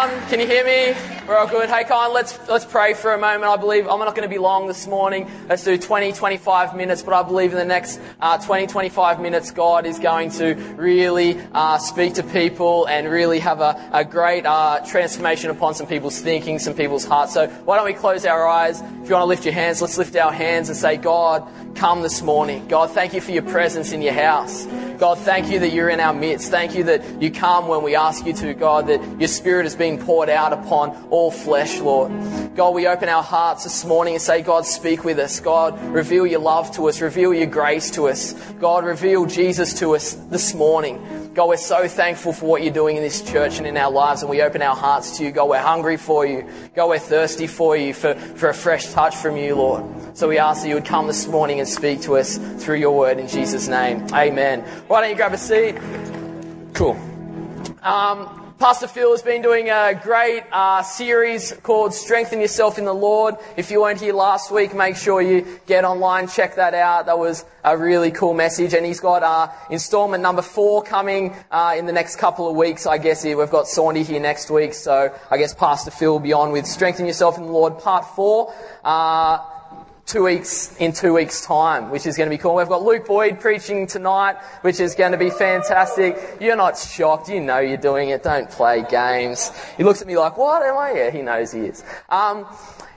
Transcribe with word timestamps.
everyone. 0.00 0.28
Can 0.28 0.40
you 0.40 0.46
hear 0.46 0.64
me? 0.64 0.96
We're 1.26 1.36
all 1.36 1.46
good. 1.46 1.68
Hey, 1.68 1.84
Colin, 1.84 2.12
let's, 2.12 2.38
let's 2.48 2.64
pray 2.64 2.94
for 2.94 3.12
a 3.12 3.18
moment. 3.18 3.44
I 3.44 3.56
believe 3.56 3.86
I'm 3.86 3.98
not 3.98 4.14
going 4.14 4.28
to 4.28 4.32
be 4.32 4.38
long 4.38 4.66
this 4.66 4.86
morning. 4.86 5.30
Let's 5.48 5.64
do 5.64 5.76
20, 5.76 6.12
25 6.12 6.76
minutes, 6.76 7.02
but 7.02 7.14
I 7.14 7.22
believe 7.22 7.52
in 7.52 7.58
the 7.58 7.64
next 7.64 8.00
uh, 8.20 8.38
20, 8.38 8.66
25 8.66 9.20
minutes, 9.20 9.50
God 9.50 9.86
is 9.86 9.98
going 9.98 10.30
to 10.32 10.54
really 10.76 11.40
uh, 11.52 11.78
speak 11.78 12.14
to 12.14 12.22
people 12.22 12.86
and 12.86 13.08
really 13.08 13.38
have 13.40 13.60
a, 13.60 13.90
a 13.92 14.04
great 14.04 14.46
uh, 14.46 14.80
transformation 14.86 15.50
upon 15.50 15.74
some 15.74 15.86
people's 15.86 16.20
thinking, 16.20 16.58
some 16.58 16.74
people's 16.74 17.04
hearts. 17.04 17.34
So 17.34 17.48
why 17.48 17.76
don't 17.76 17.86
we 17.86 17.94
close 17.94 18.24
our 18.24 18.46
eyes? 18.46 18.80
If 18.80 19.08
you 19.08 19.14
want 19.14 19.22
to 19.22 19.24
lift 19.26 19.44
your 19.44 19.54
hands, 19.54 19.80
let's 19.80 19.98
lift 19.98 20.16
our 20.16 20.32
hands 20.32 20.68
and 20.68 20.76
say, 20.76 20.96
God, 20.96 21.48
come 21.74 22.02
this 22.02 22.22
morning. 22.22 22.66
God, 22.68 22.90
thank 22.90 23.14
you 23.14 23.20
for 23.20 23.32
your 23.32 23.42
presence 23.42 23.92
in 23.92 24.02
your 24.02 24.14
house. 24.14 24.66
God, 25.00 25.16
thank 25.16 25.50
you 25.50 25.60
that 25.60 25.72
you're 25.72 25.88
in 25.88 25.98
our 25.98 26.12
midst. 26.12 26.50
Thank 26.50 26.74
you 26.74 26.84
that 26.84 27.22
you 27.22 27.30
come 27.30 27.68
when 27.68 27.82
we 27.82 27.96
ask 27.96 28.26
you 28.26 28.34
to, 28.34 28.52
God, 28.52 28.88
that 28.88 29.00
your 29.18 29.28
spirit 29.28 29.64
is 29.64 29.74
being 29.74 29.98
poured 29.98 30.28
out 30.28 30.52
upon 30.52 31.08
all 31.08 31.30
flesh, 31.30 31.78
Lord. 31.78 32.12
God, 32.54 32.74
we 32.74 32.86
open 32.86 33.08
our 33.08 33.22
hearts 33.22 33.64
this 33.64 33.82
morning 33.86 34.12
and 34.12 34.22
say, 34.22 34.42
God, 34.42 34.66
speak 34.66 35.02
with 35.02 35.18
us. 35.18 35.40
God, 35.40 35.80
reveal 35.84 36.26
your 36.26 36.40
love 36.40 36.70
to 36.72 36.86
us. 36.86 37.00
Reveal 37.00 37.32
your 37.32 37.46
grace 37.46 37.90
to 37.92 38.08
us. 38.08 38.34
God, 38.60 38.84
reveal 38.84 39.24
Jesus 39.24 39.72
to 39.78 39.94
us 39.94 40.12
this 40.28 40.52
morning. 40.52 41.19
God, 41.32 41.48
we're 41.48 41.56
so 41.58 41.86
thankful 41.86 42.32
for 42.32 42.46
what 42.46 42.64
you're 42.64 42.72
doing 42.72 42.96
in 42.96 43.04
this 43.04 43.22
church 43.22 43.58
and 43.58 43.66
in 43.66 43.76
our 43.76 43.90
lives, 43.90 44.22
and 44.22 44.28
we 44.28 44.42
open 44.42 44.62
our 44.62 44.74
hearts 44.74 45.16
to 45.18 45.24
you. 45.24 45.30
God, 45.30 45.48
we're 45.48 45.62
hungry 45.62 45.96
for 45.96 46.26
you. 46.26 46.44
God, 46.74 46.88
we're 46.88 46.98
thirsty 46.98 47.46
for 47.46 47.76
you, 47.76 47.94
for, 47.94 48.14
for 48.14 48.48
a 48.48 48.54
fresh 48.54 48.90
touch 48.92 49.14
from 49.14 49.36
you, 49.36 49.54
Lord. 49.54 49.84
So 50.16 50.28
we 50.28 50.38
ask 50.38 50.62
that 50.62 50.68
you 50.68 50.74
would 50.74 50.84
come 50.84 51.06
this 51.06 51.28
morning 51.28 51.60
and 51.60 51.68
speak 51.68 52.00
to 52.02 52.16
us 52.16 52.36
through 52.62 52.78
your 52.78 52.96
word 52.96 53.18
in 53.20 53.28
Jesus' 53.28 53.68
name. 53.68 54.08
Amen. 54.12 54.62
Why 54.88 55.02
don't 55.02 55.10
you 55.10 55.16
grab 55.16 55.32
a 55.32 55.38
seat? 55.38 55.76
Cool. 56.74 56.98
Um, 57.82 58.49
Pastor 58.60 58.88
Phil 58.88 59.10
has 59.12 59.22
been 59.22 59.40
doing 59.40 59.70
a 59.70 59.98
great 60.02 60.42
uh, 60.52 60.82
series 60.82 61.50
called 61.62 61.94
Strengthen 61.94 62.42
Yourself 62.42 62.76
in 62.76 62.84
the 62.84 62.92
Lord. 62.92 63.36
If 63.56 63.70
you 63.70 63.80
weren't 63.80 63.98
here 63.98 64.12
last 64.12 64.50
week, 64.50 64.74
make 64.74 64.96
sure 64.96 65.22
you 65.22 65.58
get 65.64 65.86
online, 65.86 66.28
check 66.28 66.56
that 66.56 66.74
out. 66.74 67.06
That 67.06 67.18
was 67.18 67.46
a 67.64 67.78
really 67.78 68.10
cool 68.10 68.34
message. 68.34 68.74
And 68.74 68.84
he's 68.84 69.00
got 69.00 69.22
uh, 69.22 69.50
installment 69.70 70.22
number 70.22 70.42
four 70.42 70.82
coming 70.82 71.34
uh, 71.50 71.74
in 71.78 71.86
the 71.86 71.92
next 71.92 72.16
couple 72.16 72.50
of 72.50 72.54
weeks, 72.54 72.86
I 72.86 72.98
guess. 72.98 73.24
We've 73.24 73.48
got 73.48 73.64
Saundy 73.64 74.04
here 74.04 74.20
next 74.20 74.50
week, 74.50 74.74
so 74.74 75.10
I 75.30 75.38
guess 75.38 75.54
Pastor 75.54 75.90
Phil 75.90 76.12
will 76.12 76.20
be 76.20 76.34
on 76.34 76.52
with 76.52 76.66
Strengthen 76.66 77.06
Yourself 77.06 77.38
in 77.38 77.46
the 77.46 77.52
Lord, 77.52 77.78
part 77.78 78.14
four. 78.14 78.52
Uh, 78.84 79.38
two 80.10 80.24
weeks 80.24 80.74
in 80.78 80.92
two 80.92 81.14
weeks' 81.14 81.46
time, 81.46 81.88
which 81.90 82.04
is 82.04 82.16
going 82.16 82.28
to 82.28 82.36
be 82.36 82.38
cool. 82.38 82.56
We've 82.56 82.68
got 82.68 82.82
Luke 82.82 83.06
Boyd 83.06 83.38
preaching 83.38 83.86
tonight, 83.86 84.36
which 84.62 84.80
is 84.80 84.96
going 84.96 85.12
to 85.12 85.18
be 85.18 85.30
fantastic. 85.30 86.16
You're 86.40 86.56
not 86.56 86.76
shocked. 86.76 87.28
You 87.28 87.40
know 87.40 87.60
you're 87.60 87.76
doing 87.76 88.08
it. 88.08 88.24
Don't 88.24 88.50
play 88.50 88.84
games. 88.90 89.52
He 89.76 89.84
looks 89.84 90.02
at 90.02 90.08
me 90.08 90.18
like, 90.18 90.36
what 90.36 90.62
am 90.62 90.76
I? 90.76 90.94
Yeah, 90.94 91.10
he 91.10 91.22
knows 91.22 91.52
he 91.52 91.60
is. 91.60 91.84
Um, 92.08 92.44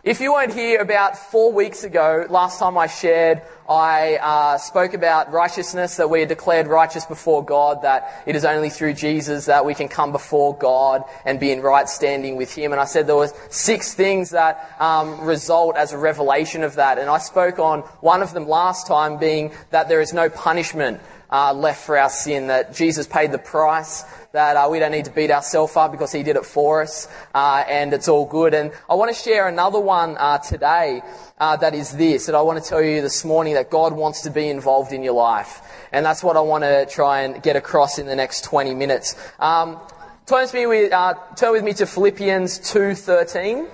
if 0.04 0.20
you 0.20 0.34
weren't 0.34 0.54
here 0.54 0.82
about 0.82 1.18
four 1.18 1.54
weeks 1.54 1.86
ago, 1.86 2.26
last 2.30 2.60
time 2.60 2.78
I 2.78 2.88
shared, 2.88 3.42
I 3.70 4.18
uh, 4.18 4.58
spoke 4.58 4.94
about 4.94 5.32
righteousness, 5.32 5.96
that 5.96 6.10
we 6.10 6.22
are 6.22 6.26
declared 6.26 6.68
righteous 6.68 7.06
before 7.06 7.46
God, 7.46 7.84
that 7.84 8.22
it 8.26 8.36
is 8.36 8.44
only 8.44 8.70
through 8.70 8.96
Jesus 8.96 9.46
that 9.46 9.64
we 9.64 9.74
can 9.74 9.88
come 9.88 10.12
before 10.12 10.58
God 10.58 11.06
and 11.24 11.40
be 11.40 11.52
in 11.52 11.62
right 11.62 11.88
standing 11.88 12.36
with 12.36 12.54
Him. 12.54 12.74
And 12.74 12.82
I 12.82 12.84
said 12.84 13.08
there 13.08 13.16
were 13.16 13.32
six 13.50 13.94
things 13.94 14.32
that 14.32 14.76
um, 14.78 15.22
result 15.22 15.78
as 15.78 15.94
a 15.94 15.98
revelation 15.98 16.64
of 16.64 16.76
that. 16.76 16.98
And 16.98 17.10
I 17.10 17.20
spoke 17.20 17.58
on 17.58 17.80
one 18.02 18.22
of 18.22 18.34
them 18.34 18.46
last 18.46 18.86
time 18.86 19.20
being 19.20 19.54
that 19.70 19.88
there 19.88 20.02
is 20.02 20.12
no 20.12 20.30
punishment 20.30 21.00
uh, 21.34 21.52
left 21.52 21.84
for 21.84 21.98
our 21.98 22.12
sin, 22.12 22.48
that 22.48 22.76
Jesus 22.76 23.08
paid 23.08 23.32
the 23.32 23.40
price, 23.40 24.04
that 24.34 24.56
uh, 24.56 24.68
we 24.70 24.78
don't 24.78 24.92
need 24.92 25.06
to 25.06 25.12
beat 25.12 25.32
ourselves 25.32 25.76
up 25.76 25.92
because 25.92 26.12
He 26.12 26.22
did 26.22 26.36
it 26.36 26.46
for 26.46 26.84
us, 26.84 27.08
uh, 27.34 27.64
and 27.68 27.92
it's 27.92 28.08
all 28.08 28.28
good. 28.28 28.54
And 28.54 28.72
I 28.88 28.94
want 28.94 29.14
to 29.14 29.20
share 29.20 29.48
another 29.48 29.80
one 29.80 30.16
uh, 30.18 30.38
today 30.38 31.02
uh, 31.40 31.58
that 31.58 31.74
is 31.74 31.92
this, 31.98 32.28
that 32.28 32.36
I 32.36 32.42
want 32.42 32.64
to 32.64 32.70
tell 32.70 32.82
you 32.82 33.02
this 33.02 33.26
morning 33.26 33.56
that 33.56 33.72
God 33.72 33.94
wants 33.94 34.22
to 34.22 34.30
be 34.30 34.48
involved 34.48 34.94
in 34.94 35.04
your 35.04 35.16
life. 35.16 35.62
And 35.92 36.06
that's 36.06 36.24
what 36.24 36.38
I 36.38 36.42
want 36.42 36.64
to 36.64 36.86
try 36.86 37.22
and 37.22 37.42
get 37.42 37.56
across 37.56 37.98
in 37.98 38.06
the 38.06 38.16
next 38.16 38.44
20 38.44 38.76
minutes. 38.76 39.16
Um, 39.40 39.80
turn, 40.26 40.42
with 40.42 40.54
me, 40.54 40.92
uh, 40.92 41.14
turn 41.36 41.52
with 41.52 41.64
me 41.64 41.74
to 41.74 41.86
Philippians 41.86 42.60
2.13. 42.60 43.68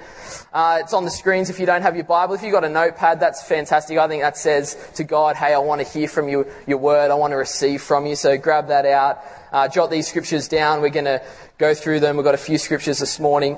Uh, 0.51 0.79
it's 0.81 0.93
on 0.93 1.05
the 1.05 1.11
screens 1.11 1.49
if 1.49 1.59
you 1.59 1.65
don't 1.65 1.81
have 1.81 1.95
your 1.95 2.05
Bible. 2.05 2.33
If 2.33 2.43
you've 2.43 2.53
got 2.53 2.63
a 2.63 2.69
notepad, 2.69 3.19
that's 3.19 3.43
fantastic. 3.43 3.97
I 3.97 4.07
think 4.07 4.23
that 4.23 4.37
says 4.37 4.75
to 4.95 5.03
God, 5.03 5.35
hey, 5.35 5.53
I 5.53 5.59
want 5.59 5.81
to 5.81 5.87
hear 5.87 6.07
from 6.07 6.27
you, 6.27 6.47
your 6.65 6.79
word. 6.79 7.11
I 7.11 7.15
want 7.15 7.31
to 7.31 7.37
receive 7.37 7.81
from 7.81 8.05
you. 8.05 8.15
So 8.15 8.37
grab 8.37 8.67
that 8.69 8.85
out. 8.85 9.19
Uh, 9.51 9.67
jot 9.67 9.91
these 9.91 10.07
scriptures 10.07 10.47
down. 10.47 10.81
We're 10.81 10.89
going 10.89 11.05
to 11.05 11.23
go 11.57 11.73
through 11.73 11.99
them. 11.99 12.17
We've 12.17 12.25
got 12.25 12.35
a 12.35 12.39
few 12.39 12.57
scriptures 12.57 12.99
this 12.99 13.19
morning. 13.19 13.57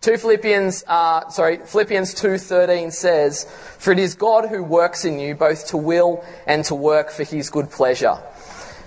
2 0.00 0.16
Philippians, 0.16 0.84
uh, 0.86 1.28
sorry, 1.28 1.58
Philippians 1.58 2.14
2.13 2.14 2.92
says, 2.92 3.44
For 3.78 3.92
it 3.92 3.98
is 3.98 4.14
God 4.14 4.48
who 4.48 4.62
works 4.62 5.04
in 5.04 5.18
you 5.18 5.34
both 5.34 5.68
to 5.68 5.76
will 5.76 6.24
and 6.46 6.64
to 6.66 6.74
work 6.74 7.10
for 7.10 7.24
his 7.24 7.50
good 7.50 7.70
pleasure. 7.70 8.18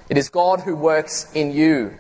It 0.09 0.18
is 0.18 0.30
God 0.30 0.62
who 0.62 0.75
works 0.75 1.31
in 1.34 1.52
you 1.52 1.98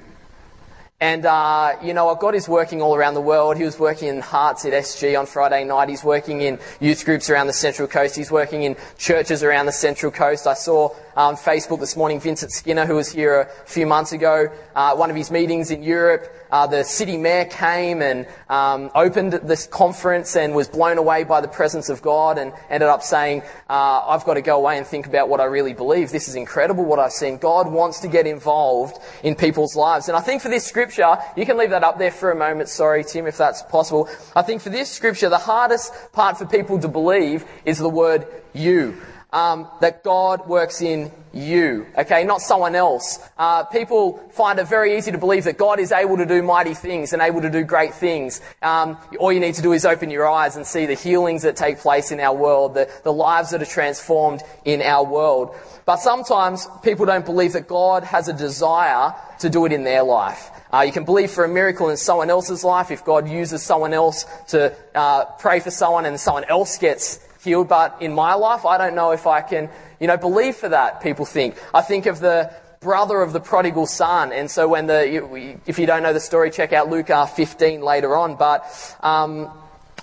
and, 1.01 1.25
uh, 1.25 1.77
you 1.81 1.95
know, 1.95 2.05
what? 2.05 2.19
God 2.19 2.35
is 2.35 2.47
working 2.47 2.79
all 2.79 2.95
around 2.95 3.15
the 3.15 3.21
world. 3.21 3.57
He 3.57 3.63
was 3.63 3.79
working 3.79 4.07
in 4.07 4.19
hearts 4.19 4.65
at 4.65 4.71
SG 4.71 5.19
on 5.19 5.25
Friday 5.25 5.63
night. 5.63 5.89
He's 5.89 6.03
working 6.03 6.41
in 6.41 6.59
youth 6.79 7.03
groups 7.05 7.27
around 7.27 7.47
the 7.47 7.53
Central 7.53 7.87
Coast. 7.87 8.15
He's 8.15 8.29
working 8.29 8.61
in 8.61 8.75
churches 8.99 9.41
around 9.41 9.65
the 9.65 9.71
Central 9.71 10.11
Coast. 10.11 10.45
I 10.45 10.53
saw 10.53 10.89
on 11.15 11.33
um, 11.33 11.35
Facebook 11.35 11.79
this 11.79 11.97
morning 11.97 12.19
Vincent 12.19 12.51
Skinner, 12.51 12.85
who 12.85 12.95
was 12.95 13.11
here 13.11 13.41
a 13.41 13.65
few 13.65 13.87
months 13.87 14.11
ago, 14.11 14.47
uh, 14.75 14.95
one 14.95 15.09
of 15.09 15.15
his 15.15 15.31
meetings 15.31 15.71
in 15.71 15.81
Europe. 15.81 16.31
Uh, 16.51 16.67
the 16.67 16.83
city 16.83 17.17
mayor 17.17 17.45
came 17.45 18.01
and 18.01 18.27
um, 18.49 18.91
opened 18.93 19.33
this 19.33 19.67
conference 19.67 20.35
and 20.35 20.53
was 20.53 20.67
blown 20.67 20.97
away 20.97 21.23
by 21.23 21.41
the 21.41 21.47
presence 21.47 21.89
of 21.89 22.01
God 22.01 22.37
and 22.37 22.51
ended 22.69 22.89
up 22.89 23.03
saying, 23.03 23.41
uh, 23.69 24.05
I've 24.07 24.25
got 24.25 24.33
to 24.33 24.41
go 24.41 24.57
away 24.57 24.77
and 24.77 24.85
think 24.85 25.07
about 25.07 25.29
what 25.29 25.39
I 25.39 25.45
really 25.45 25.73
believe. 25.73 26.11
This 26.11 26.27
is 26.27 26.35
incredible 26.35 26.83
what 26.83 26.99
I've 26.99 27.11
seen. 27.11 27.37
God 27.37 27.71
wants 27.71 28.01
to 28.01 28.07
get 28.07 28.27
involved 28.27 29.01
in 29.23 29.35
people's 29.35 29.75
lives. 29.75 30.09
And 30.09 30.17
I 30.17 30.21
think 30.21 30.41
for 30.41 30.49
this 30.49 30.65
scripture, 30.65 31.17
you 31.37 31.45
can 31.45 31.57
leave 31.57 31.69
that 31.69 31.83
up 31.83 31.97
there 31.97 32.11
for 32.11 32.31
a 32.31 32.35
moment. 32.35 32.69
Sorry, 32.69 33.03
Tim, 33.03 33.27
if 33.27 33.37
that's 33.37 33.61
possible. 33.63 34.09
I 34.35 34.41
think 34.41 34.61
for 34.61 34.69
this 34.69 34.89
scripture, 34.89 35.29
the 35.29 35.37
hardest 35.37 35.93
part 36.11 36.37
for 36.37 36.45
people 36.45 36.79
to 36.79 36.87
believe 36.87 37.45
is 37.65 37.77
the 37.77 37.89
word 37.89 38.27
you 38.53 38.97
um, 39.33 39.67
that 39.79 40.03
God 40.03 40.47
works 40.47 40.81
in 40.81 41.11
you, 41.33 41.87
okay, 41.97 42.25
not 42.25 42.41
someone 42.41 42.75
else. 42.75 43.19
Uh, 43.37 43.63
people 43.63 44.17
find 44.33 44.59
it 44.59 44.67
very 44.67 44.97
easy 44.97 45.11
to 45.11 45.17
believe 45.17 45.45
that 45.45 45.57
God 45.57 45.79
is 45.79 45.93
able 45.93 46.17
to 46.17 46.25
do 46.25 46.41
mighty 46.41 46.73
things 46.73 47.13
and 47.13 47.21
able 47.21 47.41
to 47.41 47.49
do 47.49 47.63
great 47.63 47.93
things. 47.93 48.41
Um, 48.61 48.97
all 49.19 49.31
you 49.31 49.39
need 49.39 49.55
to 49.55 49.61
do 49.61 49.71
is 49.71 49.85
open 49.85 50.09
your 50.09 50.29
eyes 50.29 50.57
and 50.57 50.67
see 50.67 50.85
the 50.85 50.93
healings 50.93 51.43
that 51.43 51.55
take 51.55 51.77
place 51.77 52.11
in 52.11 52.19
our 52.19 52.35
world, 52.35 52.73
the, 52.73 52.91
the 53.03 53.13
lives 53.13 53.51
that 53.51 53.61
are 53.61 53.65
transformed 53.65 54.41
in 54.65 54.81
our 54.81 55.05
world. 55.05 55.55
But 55.85 55.97
sometimes 55.97 56.67
people 56.83 57.05
don't 57.05 57.25
believe 57.25 57.53
that 57.53 57.67
God 57.67 58.03
has 58.03 58.27
a 58.27 58.33
desire 58.33 59.15
to 59.39 59.49
do 59.49 59.65
it 59.65 59.71
in 59.71 59.83
their 59.83 60.03
life. 60.03 60.51
Uh, 60.73 60.81
you 60.81 60.91
can 60.91 61.03
believe 61.03 61.31
for 61.31 61.43
a 61.43 61.49
miracle 61.49 61.89
in 61.89 61.97
someone 61.97 62.29
else's 62.29 62.63
life 62.63 62.91
if 62.91 63.03
God 63.03 63.29
uses 63.29 63.63
someone 63.63 63.93
else 63.93 64.25
to 64.49 64.75
uh, 64.95 65.25
pray 65.39 65.59
for 65.59 65.71
someone 65.71 66.05
and 66.05 66.19
someone 66.19 66.45
else 66.45 66.77
gets 66.77 67.19
healed, 67.43 67.67
but 67.67 68.01
in 68.01 68.13
my 68.13 68.33
life, 68.33 68.65
I 68.65 68.77
don't 68.77 68.95
know 68.95 69.11
if 69.11 69.27
I 69.27 69.41
can, 69.41 69.69
you 69.99 70.07
know, 70.07 70.17
believe 70.17 70.55
for 70.55 70.69
that, 70.69 71.01
people 71.01 71.25
think. 71.25 71.55
I 71.73 71.81
think 71.81 72.05
of 72.05 72.19
the 72.19 72.53
brother 72.79 73.21
of 73.21 73.33
the 73.33 73.39
prodigal 73.39 73.85
son, 73.85 74.31
and 74.31 74.49
so 74.49 74.67
when 74.67 74.87
the, 74.87 75.59
if 75.65 75.77
you 75.77 75.85
don't 75.85 76.03
know 76.03 76.13
the 76.13 76.19
story, 76.19 76.51
check 76.51 76.73
out 76.73 76.89
Luke 76.89 77.07
15 77.07 77.81
later 77.81 78.15
on, 78.15 78.35
but, 78.35 78.95
um, 79.01 79.51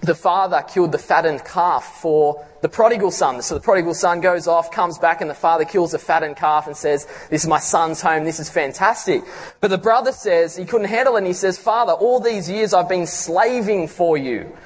the 0.01 0.15
father 0.15 0.65
killed 0.69 0.93
the 0.93 0.99
fattened 0.99 1.45
calf 1.45 1.85
for 2.01 2.45
the 2.61 2.69
prodigal 2.69 3.11
son. 3.11 3.43
So 3.43 3.57
the 3.57 3.61
prodigal 3.61 3.95
son 3.95 4.21
goes 4.21 4.47
off, 4.47 4.71
comes 4.71 4.97
back, 4.97 5.21
and 5.21 5.29
the 5.29 5.35
father 5.35 5.65
kills 5.65 5.91
the 5.91 5.99
fattened 5.99 6.37
calf 6.37 6.69
and 6.69 6.77
says, 6.77 7.07
This 7.31 7.43
is 7.43 7.49
my 7.49 7.59
son's 7.59 8.01
home, 8.01 8.25
this 8.25 8.39
is 8.39 8.49
fantastic. 8.49 9.23
But 9.61 9.71
the 9.71 9.79
brother 9.79 10.13
says 10.13 10.57
he 10.57 10.65
couldn't 10.65 10.87
handle 10.87 11.17
it, 11.17 11.19
and 11.19 11.27
he 11.27 11.33
says, 11.33 11.59
Father, 11.59 11.93
all 11.93 12.21
these 12.21 12.49
years 12.49 12.73
I've 12.75 12.89
been 12.89 13.07
slaving 13.07 13.89
for 13.89 14.17
you 14.17 14.57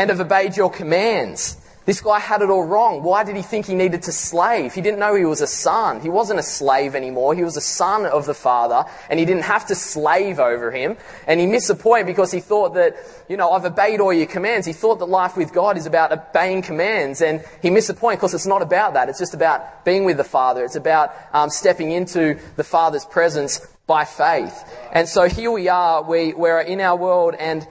and 0.00 0.08
have 0.08 0.20
obeyed 0.20 0.56
your 0.56 0.70
commands. 0.70 1.58
This 1.84 2.00
guy 2.00 2.20
had 2.20 2.40
it 2.40 2.48
all 2.48 2.64
wrong. 2.64 3.02
Why 3.02 3.22
did 3.22 3.36
he 3.36 3.42
think 3.42 3.66
he 3.66 3.74
needed 3.74 4.04
to 4.04 4.12
slave? 4.12 4.72
He 4.72 4.80
didn't 4.80 4.98
know 4.98 5.14
he 5.14 5.26
was 5.26 5.42
a 5.42 5.46
son. 5.46 6.00
He 6.00 6.08
wasn't 6.08 6.40
a 6.40 6.42
slave 6.42 6.94
anymore. 6.94 7.34
He 7.34 7.44
was 7.44 7.58
a 7.58 7.60
son 7.60 8.06
of 8.06 8.24
the 8.24 8.32
father, 8.32 8.88
and 9.10 9.20
he 9.20 9.26
didn't 9.26 9.42
have 9.42 9.66
to 9.66 9.74
slave 9.74 10.38
over 10.38 10.70
him. 10.70 10.96
And 11.26 11.38
he 11.38 11.46
missed 11.46 11.68
the 11.68 11.74
point 11.74 12.06
because 12.06 12.32
he 12.32 12.40
thought 12.40 12.74
that, 12.74 12.96
you 13.28 13.36
know, 13.36 13.50
I've 13.50 13.66
obeyed 13.66 14.00
all 14.00 14.12
your 14.12 14.26
commands. 14.26 14.66
He 14.66 14.72
thought 14.72 15.00
that 15.00 15.06
life 15.06 15.36
with 15.36 15.52
God 15.52 15.76
is 15.76 15.84
about 15.84 16.12
obeying 16.12 16.62
commands, 16.62 17.20
and 17.20 17.44
he 17.60 17.68
missed 17.68 17.88
the 17.88 17.94
point 17.94 18.20
because 18.20 18.32
it's 18.32 18.46
not 18.46 18.62
about 18.62 18.94
that. 18.94 19.10
It's 19.10 19.18
just 19.18 19.34
about 19.34 19.84
being 19.84 20.04
with 20.04 20.16
the 20.16 20.24
Father. 20.24 20.64
It's 20.64 20.76
about 20.76 21.12
um, 21.34 21.50
stepping 21.50 21.90
into 21.90 22.38
the 22.56 22.64
Father's 22.64 23.04
presence 23.04 23.60
by 23.86 24.06
faith. 24.06 24.64
And 24.92 25.06
so 25.06 25.28
here 25.28 25.50
we 25.50 25.68
are, 25.68 26.02
we, 26.02 26.32
we're 26.32 26.60
in 26.60 26.80
our 26.80 26.96
world, 26.96 27.34
and 27.38 27.66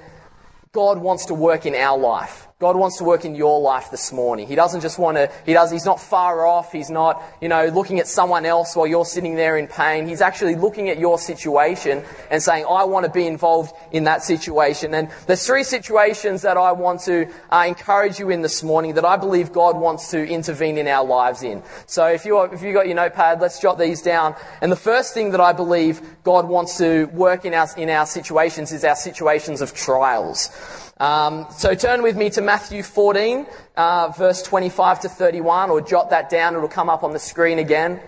God 0.72 1.00
wants 1.00 1.26
to 1.26 1.34
work 1.34 1.66
in 1.66 1.74
our 1.74 1.98
life. 1.98 2.49
God 2.60 2.76
wants 2.76 2.98
to 2.98 3.06
work 3.06 3.24
in 3.24 3.36
your 3.36 3.62
life 3.62 3.90
this 3.90 4.12
morning. 4.12 4.46
He 4.46 4.56
doesn't 4.56 4.82
just 4.82 5.00
want 5.00 5.16
to, 5.16 5.32
he 5.46 5.54
does, 5.54 5.72
he's 5.72 5.86
not 5.86 5.98
far 5.98 6.46
off. 6.46 6.74
He's 6.74 6.90
not, 6.90 7.24
you 7.40 7.48
know, 7.48 7.68
looking 7.68 8.02
at 8.02 8.08
someone 8.08 8.46
else 8.46 8.76
while 8.76 8.86
you're 8.86 9.06
sitting 9.06 9.36
there 9.36 9.56
in 9.56 9.66
pain. 9.66 10.06
He's 10.06 10.20
actually 10.20 10.56
looking 10.56 10.90
at 10.90 11.00
your 11.00 11.18
situation 11.18 12.04
and 12.30 12.44
saying, 12.44 12.66
I 12.70 12.84
want 12.84 13.06
to 13.06 13.12
be 13.14 13.26
involved 13.26 13.74
in 13.94 14.04
that 14.04 14.24
situation. 14.24 14.94
And 14.94 15.10
there's 15.26 15.48
three 15.48 15.64
situations 15.64 16.42
that 16.42 16.58
I 16.58 16.74
want 16.74 17.00
to 17.04 17.32
uh, 17.50 17.64
encourage 17.66 18.20
you 18.20 18.30
in 18.30 18.42
this 18.42 18.62
morning 18.62 18.96
that 18.96 19.06
I 19.06 19.16
believe 19.16 19.54
God 19.54 19.78
wants 19.78 20.12
to 20.12 20.28
intervene 20.28 20.78
in 20.78 20.90
our 20.90 21.06
lives 21.06 21.44
in. 21.44 21.64
So 21.86 22.08
if 22.08 22.26
you 22.26 22.42
if 22.42 22.62
you 22.62 22.74
got 22.74 22.88
your 22.88 22.96
notepad, 22.98 23.40
let's 23.40 23.62
jot 23.62 23.80
these 23.80 24.02
down. 24.02 24.36
And 24.60 24.70
the 24.70 24.76
first 24.76 25.14
thing 25.14 25.32
that 25.32 25.40
I 25.40 25.54
believe 25.54 26.02
God 26.24 26.50
wants 26.50 26.78
to 26.80 27.06
work 27.06 27.46
in 27.46 27.54
our, 27.54 27.70
in 27.78 27.90
our 27.90 28.06
situations 28.06 28.74
is 28.74 28.84
our 28.84 28.98
situations 28.98 29.62
of 29.62 29.74
trials. 29.74 30.50
Um, 31.00 31.48
so 31.52 31.76
turn 31.76 32.04
with 32.04 32.18
me 32.18 32.30
to 32.32 32.42
Matthew 32.42 32.84
14, 32.84 33.46
uh, 33.78 34.10
verse 34.18 34.44
25 34.44 35.02
to 35.02 35.10
31, 35.10 35.70
or 35.70 35.80
jot 35.80 36.10
that 36.10 36.30
down. 36.30 36.56
It'll 36.56 36.68
come 36.68 36.90
up 36.90 37.04
on 37.04 37.14
the 37.14 37.20
screen 37.20 37.58
again. 37.58 38.02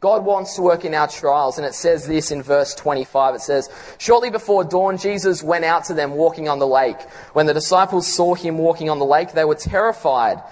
God 0.00 0.24
wants 0.24 0.56
to 0.56 0.62
work 0.62 0.86
in 0.86 0.94
our 0.94 1.06
trials, 1.06 1.58
and 1.58 1.66
it 1.66 1.74
says 1.74 2.06
this 2.06 2.30
in 2.30 2.42
verse 2.42 2.74
25. 2.74 3.34
It 3.34 3.40
says, 3.42 3.68
Shortly 3.98 4.30
before 4.30 4.64
dawn, 4.64 4.96
Jesus 4.96 5.42
went 5.42 5.66
out 5.66 5.84
to 5.84 5.94
them 5.94 6.12
walking 6.12 6.48
on 6.48 6.58
the 6.58 6.66
lake. 6.66 6.98
When 7.34 7.44
the 7.44 7.52
disciples 7.52 8.06
saw 8.06 8.34
him 8.34 8.56
walking 8.56 8.88
on 8.88 8.98
the 8.98 9.04
lake, 9.04 9.32
they 9.32 9.44
were 9.44 9.54
terrified. 9.54 10.42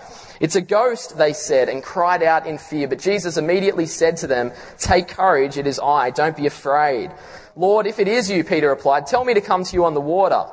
It's 0.40 0.56
a 0.56 0.60
ghost, 0.60 1.16
they 1.16 1.32
said, 1.32 1.70
and 1.70 1.82
cried 1.82 2.22
out 2.22 2.46
in 2.46 2.58
fear. 2.58 2.86
But 2.86 2.98
Jesus 2.98 3.38
immediately 3.38 3.86
said 3.86 4.18
to 4.18 4.26
them, 4.26 4.52
Take 4.76 5.08
courage, 5.08 5.56
it 5.56 5.66
is 5.66 5.80
I, 5.80 6.10
don't 6.10 6.36
be 6.36 6.46
afraid. 6.46 7.12
Lord, 7.56 7.86
if 7.86 7.98
it 7.98 8.08
is 8.08 8.30
you, 8.30 8.44
Peter 8.44 8.68
replied, 8.68 9.06
tell 9.06 9.24
me 9.24 9.32
to 9.32 9.40
come 9.40 9.64
to 9.64 9.72
you 9.72 9.86
on 9.86 9.94
the 9.94 10.00
water. 10.02 10.44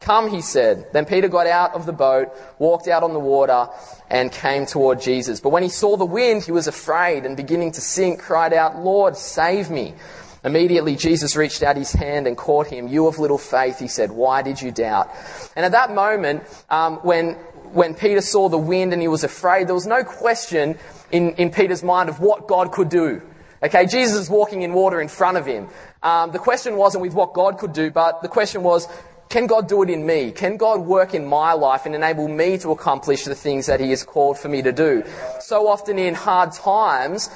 Come, 0.00 0.30
he 0.30 0.40
said. 0.40 0.86
Then 0.92 1.04
Peter 1.04 1.28
got 1.28 1.46
out 1.46 1.74
of 1.74 1.84
the 1.84 1.92
boat, 1.92 2.32
walked 2.58 2.88
out 2.88 3.02
on 3.02 3.12
the 3.12 3.20
water, 3.20 3.68
and 4.08 4.32
came 4.32 4.64
toward 4.64 5.00
Jesus. 5.00 5.40
But 5.40 5.50
when 5.50 5.62
he 5.62 5.68
saw 5.68 5.96
the 5.96 6.06
wind, 6.06 6.42
he 6.42 6.52
was 6.52 6.66
afraid 6.66 7.26
and 7.26 7.36
beginning 7.36 7.72
to 7.72 7.80
sink, 7.82 8.18
cried 8.20 8.54
out, 8.54 8.82
Lord, 8.82 9.16
save 9.16 9.70
me. 9.70 9.94
Immediately 10.42 10.96
Jesus 10.96 11.36
reached 11.36 11.62
out 11.62 11.76
his 11.76 11.92
hand 11.92 12.26
and 12.26 12.34
caught 12.34 12.66
him. 12.66 12.88
You 12.88 13.06
of 13.08 13.18
little 13.18 13.36
faith, 13.36 13.78
he 13.78 13.88
said, 13.88 14.10
why 14.10 14.40
did 14.40 14.60
you 14.60 14.70
doubt? 14.70 15.14
And 15.54 15.66
at 15.66 15.72
that 15.72 15.94
moment, 15.94 16.44
um, 16.70 16.96
when, 16.98 17.34
when 17.74 17.94
Peter 17.94 18.22
saw 18.22 18.48
the 18.48 18.56
wind 18.56 18.94
and 18.94 19.02
he 19.02 19.08
was 19.08 19.22
afraid, 19.22 19.68
there 19.68 19.74
was 19.74 19.86
no 19.86 20.02
question 20.02 20.78
in, 21.12 21.32
in 21.34 21.50
Peter's 21.50 21.82
mind 21.82 22.08
of 22.08 22.20
what 22.20 22.48
God 22.48 22.72
could 22.72 22.88
do. 22.88 23.20
Okay, 23.62 23.84
Jesus 23.84 24.16
is 24.16 24.30
walking 24.30 24.62
in 24.62 24.72
water 24.72 25.02
in 25.02 25.08
front 25.08 25.36
of 25.36 25.44
him. 25.44 25.68
Um, 26.02 26.30
the 26.30 26.38
question 26.38 26.76
wasn't 26.76 27.02
with 27.02 27.12
what 27.12 27.34
God 27.34 27.58
could 27.58 27.74
do, 27.74 27.90
but 27.90 28.22
the 28.22 28.28
question 28.28 28.62
was, 28.62 28.88
can 29.30 29.46
God 29.46 29.68
do 29.68 29.82
it 29.82 29.88
in 29.88 30.04
me? 30.04 30.32
Can 30.32 30.56
God 30.56 30.80
work 30.80 31.14
in 31.14 31.24
my 31.24 31.52
life 31.52 31.86
and 31.86 31.94
enable 31.94 32.26
me 32.26 32.58
to 32.58 32.72
accomplish 32.72 33.24
the 33.24 33.34
things 33.36 33.66
that 33.66 33.78
He 33.78 33.90
has 33.90 34.02
called 34.02 34.36
for 34.36 34.48
me 34.48 34.60
to 34.60 34.72
do? 34.72 35.04
So 35.38 35.68
often 35.68 35.98
in 35.98 36.14
hard 36.14 36.52
times, 36.52 37.30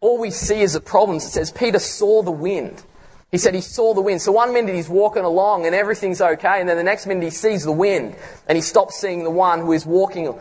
all 0.00 0.18
we 0.18 0.30
see 0.30 0.62
is 0.62 0.72
the 0.72 0.80
problems. 0.80 1.26
It 1.26 1.30
says 1.30 1.52
Peter 1.52 1.78
saw 1.78 2.22
the 2.22 2.30
wind. 2.30 2.82
He 3.30 3.38
said 3.38 3.54
he 3.54 3.60
saw 3.60 3.94
the 3.94 4.00
wind. 4.00 4.22
So 4.22 4.32
one 4.32 4.52
minute 4.52 4.74
he's 4.74 4.88
walking 4.88 5.22
along 5.22 5.66
and 5.66 5.74
everything's 5.74 6.20
okay, 6.20 6.58
and 6.58 6.68
then 6.68 6.76
the 6.76 6.82
next 6.82 7.06
minute 7.06 7.22
he 7.22 7.30
sees 7.30 7.64
the 7.64 7.72
wind 7.72 8.16
and 8.48 8.56
he 8.56 8.62
stops 8.62 8.96
seeing 8.96 9.22
the 9.22 9.30
one 9.30 9.60
who 9.60 9.72
is 9.72 9.86
walking 9.86 10.34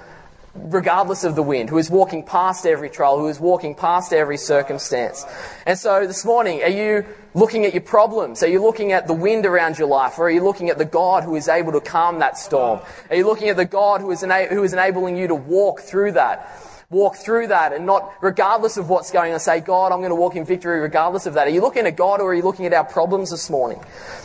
regardless 0.55 1.23
of 1.23 1.35
the 1.35 1.43
wind, 1.43 1.69
who 1.69 1.77
is 1.77 1.89
walking 1.89 2.23
past 2.23 2.65
every 2.65 2.89
trial, 2.89 3.19
who 3.19 3.27
is 3.27 3.39
walking 3.39 3.75
past 3.75 4.13
every 4.13 4.37
circumstance. 4.37 5.25
And 5.65 5.77
so 5.77 6.05
this 6.07 6.25
morning, 6.25 6.61
are 6.63 6.69
you 6.69 7.05
looking 7.33 7.65
at 7.65 7.73
your 7.73 7.81
problems? 7.81 8.43
Are 8.43 8.47
you 8.47 8.61
looking 8.61 8.91
at 8.91 9.07
the 9.07 9.13
wind 9.13 9.45
around 9.45 9.77
your 9.77 9.87
life? 9.87 10.17
Or 10.17 10.23
are 10.23 10.31
you 10.31 10.43
looking 10.43 10.69
at 10.69 10.77
the 10.77 10.85
God 10.85 11.23
who 11.23 11.35
is 11.35 11.47
able 11.47 11.71
to 11.73 11.81
calm 11.81 12.19
that 12.19 12.37
storm? 12.37 12.81
Are 13.09 13.15
you 13.15 13.25
looking 13.25 13.49
at 13.49 13.57
the 13.57 13.65
God 13.65 14.01
who 14.01 14.11
is, 14.11 14.23
ena- 14.23 14.47
who 14.47 14.63
is 14.63 14.73
enabling 14.73 15.17
you 15.17 15.27
to 15.27 15.35
walk 15.35 15.81
through 15.81 16.13
that? 16.13 16.49
Walk 16.91 17.17
through 17.17 17.47
that 17.47 17.71
and 17.71 17.85
not, 17.85 18.13
regardless 18.19 18.77
of 18.77 18.89
what's 18.89 19.11
going 19.11 19.31
on, 19.31 19.39
say, 19.39 19.59
God, 19.59 19.91
I'm 19.91 19.99
going 19.99 20.09
to 20.09 20.15
walk 20.15 20.35
in 20.35 20.43
victory 20.43 20.79
regardless 20.79 21.27
of 21.27 21.35
that. 21.35 21.45
Are 21.45 21.51
you 21.51 21.61
looking 21.61 21.85
at 21.85 21.95
God 21.95 22.19
or 22.19 22.31
are 22.31 22.33
you 22.33 22.41
looking 22.41 22.65
at 22.65 22.73
our 22.73 22.83
problems 22.83 23.29
this 23.29 23.47
morning? 23.47 23.79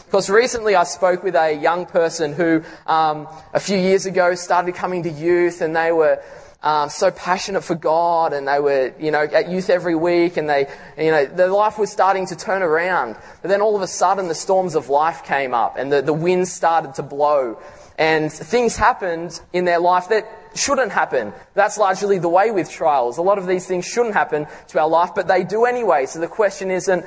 Because 0.07 0.31
recently 0.31 0.75
I 0.75 0.85
spoke 0.85 1.23
with 1.23 1.35
a 1.35 1.53
young 1.53 1.85
person 1.85 2.33
who, 2.33 2.63
um, 2.87 3.29
a 3.53 3.61
few 3.61 3.77
years 3.77 4.07
ago 4.07 4.35
started 4.35 4.75
coming 4.75 5.03
to 5.03 5.11
youth 5.11 5.61
and 5.61 5.77
they 5.77 5.93
were, 5.93 6.23
um, 6.63 6.89
so 6.89 7.11
passionate 7.11 7.63
for 7.65 7.75
God 7.75 8.33
and 8.33 8.49
they 8.49 8.59
were, 8.59 8.95
you 8.99 9.11
know, 9.11 9.25
at 9.25 9.51
youth 9.51 9.69
every 9.69 9.95
week 9.95 10.39
and 10.39 10.49
they, 10.49 10.67
you 10.97 11.11
know, 11.11 11.27
their 11.27 11.49
life 11.49 11.79
was 11.79 11.93
starting 11.93 12.25
to 12.29 12.37
turn 12.37 12.63
around. 12.63 13.17
But 13.43 13.49
then 13.49 13.61
all 13.61 13.77
of 13.77 13.83
a 13.83 13.87
sudden 13.87 14.29
the 14.29 14.35
storms 14.35 14.75
of 14.75 14.89
life 14.89 15.23
came 15.25 15.53
up 15.53 15.77
and 15.77 15.93
the, 15.93 16.01
the 16.01 16.15
winds 16.15 16.51
started 16.51 16.95
to 16.95 17.03
blow 17.03 17.59
and 17.99 18.33
things 18.33 18.77
happened 18.77 19.41
in 19.53 19.67
their 19.67 19.79
life 19.79 20.09
that 20.09 20.27
shouldn't 20.57 20.93
happen. 20.93 21.33
That's 21.55 21.79
largely 21.79 22.19
the 22.19 22.29
way 22.29 22.51
with 22.51 22.71
trials. 22.71 23.19
A 23.19 23.23
lot 23.23 23.39
of 23.39 23.47
these 23.47 23.67
things 23.67 23.85
shouldn't 23.85 24.15
happen 24.15 24.47
to 24.69 24.81
our 24.81 24.89
life, 24.89 25.11
but 25.15 25.29
they 25.29 25.45
do 25.45 25.65
anyway. 25.65 26.07
So 26.07 26.21
the 26.21 26.29
question 26.29 26.71
isn't, 26.71 27.05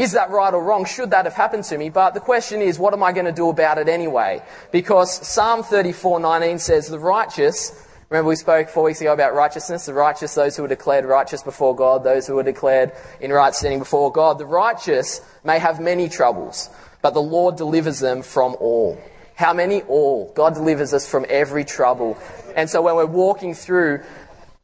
is 0.00 0.12
that 0.12 0.30
right 0.30 0.54
or 0.54 0.64
wrong? 0.64 0.86
Should 0.86 1.10
that 1.10 1.26
have 1.26 1.34
happened 1.34 1.64
to 1.64 1.76
me? 1.76 1.90
But 1.90 2.14
the 2.14 2.20
question 2.20 2.62
is, 2.62 2.78
what 2.78 2.94
am 2.94 3.02
I 3.02 3.12
going 3.12 3.26
to 3.26 3.32
do 3.32 3.50
about 3.50 3.76
it 3.76 3.86
anyway? 3.86 4.42
Because 4.72 5.26
Psalm 5.26 5.62
34:19 5.62 6.58
says, 6.58 6.88
"The 6.88 6.98
righteous." 6.98 7.86
Remember, 8.08 8.30
we 8.30 8.36
spoke 8.36 8.70
four 8.70 8.84
weeks 8.84 9.02
ago 9.02 9.12
about 9.12 9.34
righteousness. 9.34 9.84
The 9.84 9.92
righteous, 9.92 10.34
those 10.34 10.56
who 10.56 10.64
are 10.64 10.68
declared 10.68 11.04
righteous 11.04 11.42
before 11.42 11.76
God, 11.76 12.02
those 12.02 12.26
who 12.26 12.38
are 12.38 12.42
declared 12.42 12.92
in 13.20 13.30
right 13.30 13.54
standing 13.54 13.78
before 13.78 14.10
God. 14.10 14.38
The 14.38 14.46
righteous 14.46 15.20
may 15.44 15.58
have 15.58 15.80
many 15.80 16.08
troubles, 16.08 16.70
but 17.02 17.12
the 17.12 17.22
Lord 17.22 17.56
delivers 17.56 18.00
them 18.00 18.22
from 18.22 18.56
all. 18.58 18.98
How 19.40 19.54
many? 19.54 19.80
All. 19.80 20.30
God 20.34 20.52
delivers 20.52 20.92
us 20.92 21.08
from 21.08 21.24
every 21.26 21.64
trouble. 21.64 22.18
And 22.54 22.68
so 22.68 22.82
when 22.82 22.94
we're 22.94 23.06
walking 23.06 23.54
through 23.54 24.02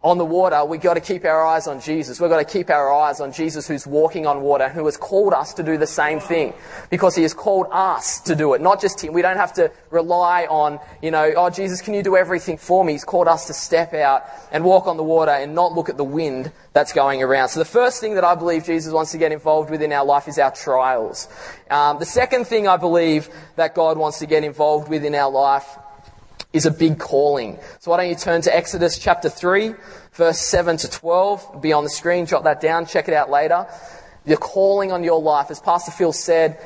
on 0.03 0.19
the 0.19 0.25
water, 0.25 0.65
we've 0.65 0.81
got 0.81 0.95
to 0.95 1.01
keep 1.01 1.25
our 1.25 1.45
eyes 1.45 1.67
on 1.67 1.81
Jesus. 1.81 2.21
We've 2.21 2.31
got 2.31 2.39
to 2.39 2.45
keep 2.45 2.71
our 2.71 2.93
eyes 2.93 3.19
on 3.21 3.33
Jesus 3.33 3.67
who's 3.67 3.87
walking 3.87 4.27
on 4.27 4.43
water, 4.43 4.69
who 4.69 4.85
has 4.85 4.97
called 4.97 5.33
us 5.33 5.55
to 5.55 5.63
do 5.63 5.79
the 5.79 5.87
same 5.87 6.21
thing. 6.21 6.53
Because 6.91 7.17
he 7.17 7.23
has 7.23 7.33
called 7.35 7.67
us 7.73 8.21
to 8.21 8.37
do 8.37 8.53
it, 8.55 8.61
not 8.61 8.81
just 8.81 9.03
him. 9.03 9.15
We 9.15 9.23
don't 9.23 9.39
have 9.39 9.55
to 9.55 9.73
rely 9.91 10.45
on, 10.45 10.79
you 11.03 11.11
know, 11.11 11.33
oh, 11.37 11.51
Jesus, 11.51 11.81
can 11.81 11.95
you 11.95 12.03
do 12.03 12.15
everything 12.15 12.59
for 12.59 12.85
me? 12.85 12.93
He's 12.93 13.05
called 13.05 13.27
us 13.27 13.47
to 13.49 13.55
step 13.55 13.95
out 13.95 14.25
and 14.53 14.65
walk 14.65 14.87
on 14.87 14.97
the 14.97 15.03
water 15.03 15.33
and 15.33 15.55
not 15.55 15.73
look 15.73 15.89
at 15.89 15.97
the 15.97 16.05
wind 16.05 16.53
that's 16.75 16.93
going 16.93 17.23
around. 17.23 17.49
So 17.49 17.59
the 17.59 17.65
first 17.65 18.01
thing 18.01 18.15
that 18.15 18.25
I 18.25 18.35
believe 18.35 18.65
Jesus 18.65 18.93
wants 18.93 19.13
to 19.13 19.19
get 19.19 19.33
involved 19.33 19.71
with 19.71 19.83
in 19.83 19.93
our 19.93 20.05
life 20.05 20.29
is 20.29 20.39
our 20.39 20.53
trials. 20.53 21.27
Um, 21.71 21.99
the 21.99 22.05
second 22.05 22.47
thing 22.47 22.69
I 22.69 22.77
believe 22.77 23.29
that 23.57 23.75
God 23.75 23.97
wants 23.97 24.19
to 24.19 24.27
get 24.27 24.45
involved 24.45 24.89
with 24.89 25.05
in 25.05 25.15
our 25.15 25.31
life 25.31 25.79
is 26.57 26.67
a 26.67 26.71
big 26.71 26.99
calling. 26.99 27.59
So 27.81 27.91
why 27.91 27.99
don't 27.99 28.09
you 28.09 28.15
turn 28.17 28.41
to 28.43 28.55
Exodus 28.55 28.99
chapter 28.99 29.29
3, 29.29 29.75
verse 30.13 30.39
7 30.39 30.79
to 30.79 30.91
12. 30.91 31.61
be 31.61 31.73
on 31.73 31.85
the 31.85 31.91
screen, 31.91 32.25
jot 32.27 32.45
that 32.45 32.61
down, 32.61 32.87
check 32.87 33.09
it 33.09 33.15
out 33.15 33.31
later. 33.31 33.67
The 34.25 34.37
calling 34.37 34.91
on 34.91 35.05
your 35.05 35.21
life. 35.21 35.51
As 35.51 35.61
Pastor 35.61 35.93
Phil 35.93 36.13
said, 36.13 36.59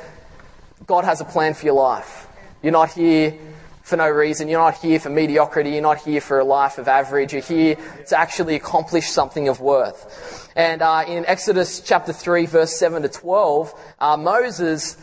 God 0.86 1.04
has 1.04 1.20
a 1.20 1.24
plan 1.24 1.54
for 1.54 1.66
your 1.66 1.74
life. 1.74 2.28
You're 2.62 2.72
not 2.72 2.92
here 2.92 3.36
for 3.82 3.96
no 3.96 4.08
reason. 4.08 4.48
You're 4.48 4.60
not 4.60 4.76
here 4.76 5.00
for 5.00 5.10
mediocrity. 5.10 5.70
You're 5.70 5.82
not 5.82 5.98
here 5.98 6.20
for 6.20 6.38
a 6.38 6.44
life 6.44 6.78
of 6.78 6.86
average. 6.86 7.32
You're 7.32 7.42
here 7.42 7.76
to 8.06 8.18
actually 8.18 8.54
accomplish 8.54 9.08
something 9.08 9.48
of 9.48 9.60
worth. 9.60 10.50
And 10.54 10.82
uh, 10.82 11.04
in 11.06 11.26
Exodus 11.26 11.80
chapter 11.80 12.12
3, 12.12 12.46
verse 12.46 12.78
7 12.78 13.02
to 13.02 13.08
12, 13.08 13.74
uh, 13.98 14.16
Moses 14.16 14.96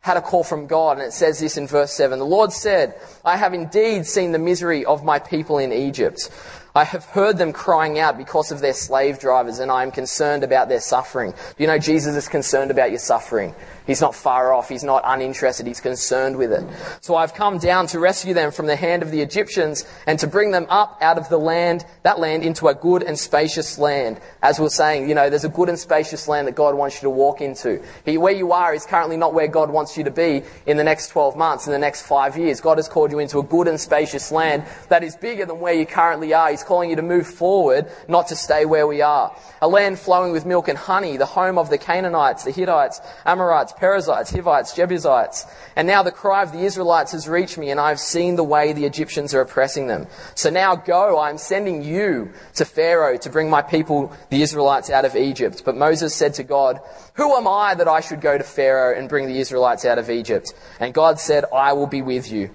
had 0.00 0.18
a 0.18 0.20
call 0.20 0.44
from 0.44 0.66
God, 0.66 0.98
and 0.98 1.06
it 1.06 1.14
says 1.14 1.40
this 1.40 1.56
in 1.56 1.66
verse 1.66 1.92
7. 1.94 2.18
The 2.18 2.26
Lord 2.26 2.52
said, 2.52 2.94
I 3.24 3.36
have 3.38 3.54
indeed 3.54 4.06
seen 4.06 4.32
the 4.32 4.38
misery 4.38 4.84
of 4.84 5.02
my 5.02 5.18
people 5.18 5.56
in 5.58 5.72
Egypt. 5.72 6.28
I 6.76 6.82
have 6.82 7.04
heard 7.04 7.38
them 7.38 7.52
crying 7.52 8.00
out 8.00 8.18
because 8.18 8.50
of 8.50 8.60
their 8.60 8.72
slave 8.72 9.20
drivers, 9.20 9.60
and 9.60 9.70
I 9.70 9.84
am 9.84 9.92
concerned 9.92 10.42
about 10.42 10.68
their 10.68 10.80
suffering. 10.80 11.32
You 11.56 11.68
know 11.68 11.78
Jesus 11.78 12.16
is 12.16 12.26
concerned 12.26 12.72
about 12.72 12.90
your 12.90 12.98
suffering? 12.98 13.54
He's 13.86 14.00
not 14.00 14.12
far 14.12 14.52
off. 14.52 14.70
He's 14.70 14.82
not 14.82 15.02
uninterested. 15.06 15.68
He's 15.68 15.80
concerned 15.80 16.36
with 16.36 16.52
it. 16.52 16.64
So 17.00 17.14
I've 17.14 17.32
come 17.32 17.58
down 17.58 17.86
to 17.88 18.00
rescue 18.00 18.34
them 18.34 18.50
from 18.50 18.66
the 18.66 18.74
hand 18.74 19.04
of 19.04 19.12
the 19.12 19.20
Egyptians 19.20 19.84
and 20.06 20.18
to 20.18 20.26
bring 20.26 20.50
them 20.50 20.66
up 20.68 20.98
out 21.00 21.16
of 21.16 21.28
the 21.28 21.38
land, 21.38 21.84
that 22.02 22.18
land 22.18 22.42
into 22.42 22.66
a 22.66 22.74
good 22.74 23.04
and 23.04 23.16
spacious 23.16 23.78
land. 23.78 24.20
As 24.42 24.58
we 24.58 24.66
are 24.66 24.70
saying, 24.70 25.08
you 25.08 25.14
know, 25.14 25.30
there's 25.30 25.44
a 25.44 25.50
good 25.50 25.68
and 25.68 25.78
spacious 25.78 26.26
land 26.26 26.48
that 26.48 26.56
God 26.56 26.74
wants 26.74 26.96
you 26.96 27.02
to 27.02 27.10
walk 27.10 27.40
into. 27.40 27.80
He, 28.04 28.18
where 28.18 28.32
you 28.32 28.52
are 28.52 28.74
is 28.74 28.84
currently 28.84 29.16
not 29.16 29.32
where 29.32 29.48
God 29.48 29.70
wants 29.70 29.96
you 29.96 30.02
to 30.04 30.10
be 30.10 30.42
in 30.66 30.76
the 30.76 30.84
next 30.84 31.08
12 31.10 31.36
months, 31.36 31.66
in 31.66 31.72
the 31.72 31.78
next 31.78 32.02
five 32.02 32.36
years. 32.36 32.60
God 32.60 32.78
has 32.78 32.88
called 32.88 33.12
into 33.18 33.38
a 33.38 33.42
good 33.42 33.68
and 33.68 33.80
spacious 33.80 34.30
land 34.32 34.64
that 34.88 35.04
is 35.04 35.16
bigger 35.16 35.46
than 35.46 35.60
where 35.60 35.74
you 35.74 35.86
currently 35.86 36.34
are. 36.34 36.50
He's 36.50 36.64
calling 36.64 36.90
you 36.90 36.96
to 36.96 37.02
move 37.02 37.26
forward, 37.26 37.86
not 38.08 38.28
to 38.28 38.36
stay 38.36 38.64
where 38.64 38.86
we 38.86 39.02
are. 39.02 39.36
A 39.62 39.68
land 39.68 39.98
flowing 39.98 40.32
with 40.32 40.46
milk 40.46 40.68
and 40.68 40.78
honey, 40.78 41.16
the 41.16 41.26
home 41.26 41.58
of 41.58 41.70
the 41.70 41.78
Canaanites, 41.78 42.44
the 42.44 42.50
Hittites, 42.50 43.00
Amorites, 43.24 43.72
Perizzites, 43.72 44.30
Hivites, 44.30 44.74
Jebusites. 44.74 45.46
And 45.76 45.86
now 45.86 46.02
the 46.02 46.12
cry 46.12 46.42
of 46.42 46.52
the 46.52 46.60
Israelites 46.60 47.12
has 47.12 47.28
reached 47.28 47.58
me, 47.58 47.70
and 47.70 47.80
I 47.80 47.88
have 47.88 48.00
seen 48.00 48.36
the 48.36 48.44
way 48.44 48.72
the 48.72 48.84
Egyptians 48.84 49.34
are 49.34 49.40
oppressing 49.40 49.86
them. 49.86 50.06
So 50.34 50.50
now 50.50 50.76
go, 50.76 51.18
I 51.18 51.30
am 51.30 51.38
sending 51.38 51.82
you 51.82 52.32
to 52.54 52.64
Pharaoh 52.64 53.16
to 53.18 53.30
bring 53.30 53.50
my 53.50 53.62
people, 53.62 54.12
the 54.30 54.42
Israelites, 54.42 54.90
out 54.90 55.04
of 55.04 55.16
Egypt. 55.16 55.62
But 55.64 55.76
Moses 55.76 56.14
said 56.14 56.34
to 56.34 56.42
God, 56.42 56.80
Who 57.14 57.34
am 57.36 57.48
I 57.48 57.74
that 57.74 57.88
I 57.88 58.00
should 58.00 58.20
go 58.20 58.36
to 58.36 58.44
Pharaoh 58.44 58.96
and 58.96 59.08
bring 59.08 59.26
the 59.26 59.38
Israelites 59.38 59.84
out 59.84 59.98
of 59.98 60.10
Egypt? 60.10 60.52
And 60.80 60.94
God 60.94 61.18
said, 61.18 61.44
I 61.52 61.72
will 61.72 61.86
be 61.86 62.02
with 62.02 62.30
you. 62.30 62.50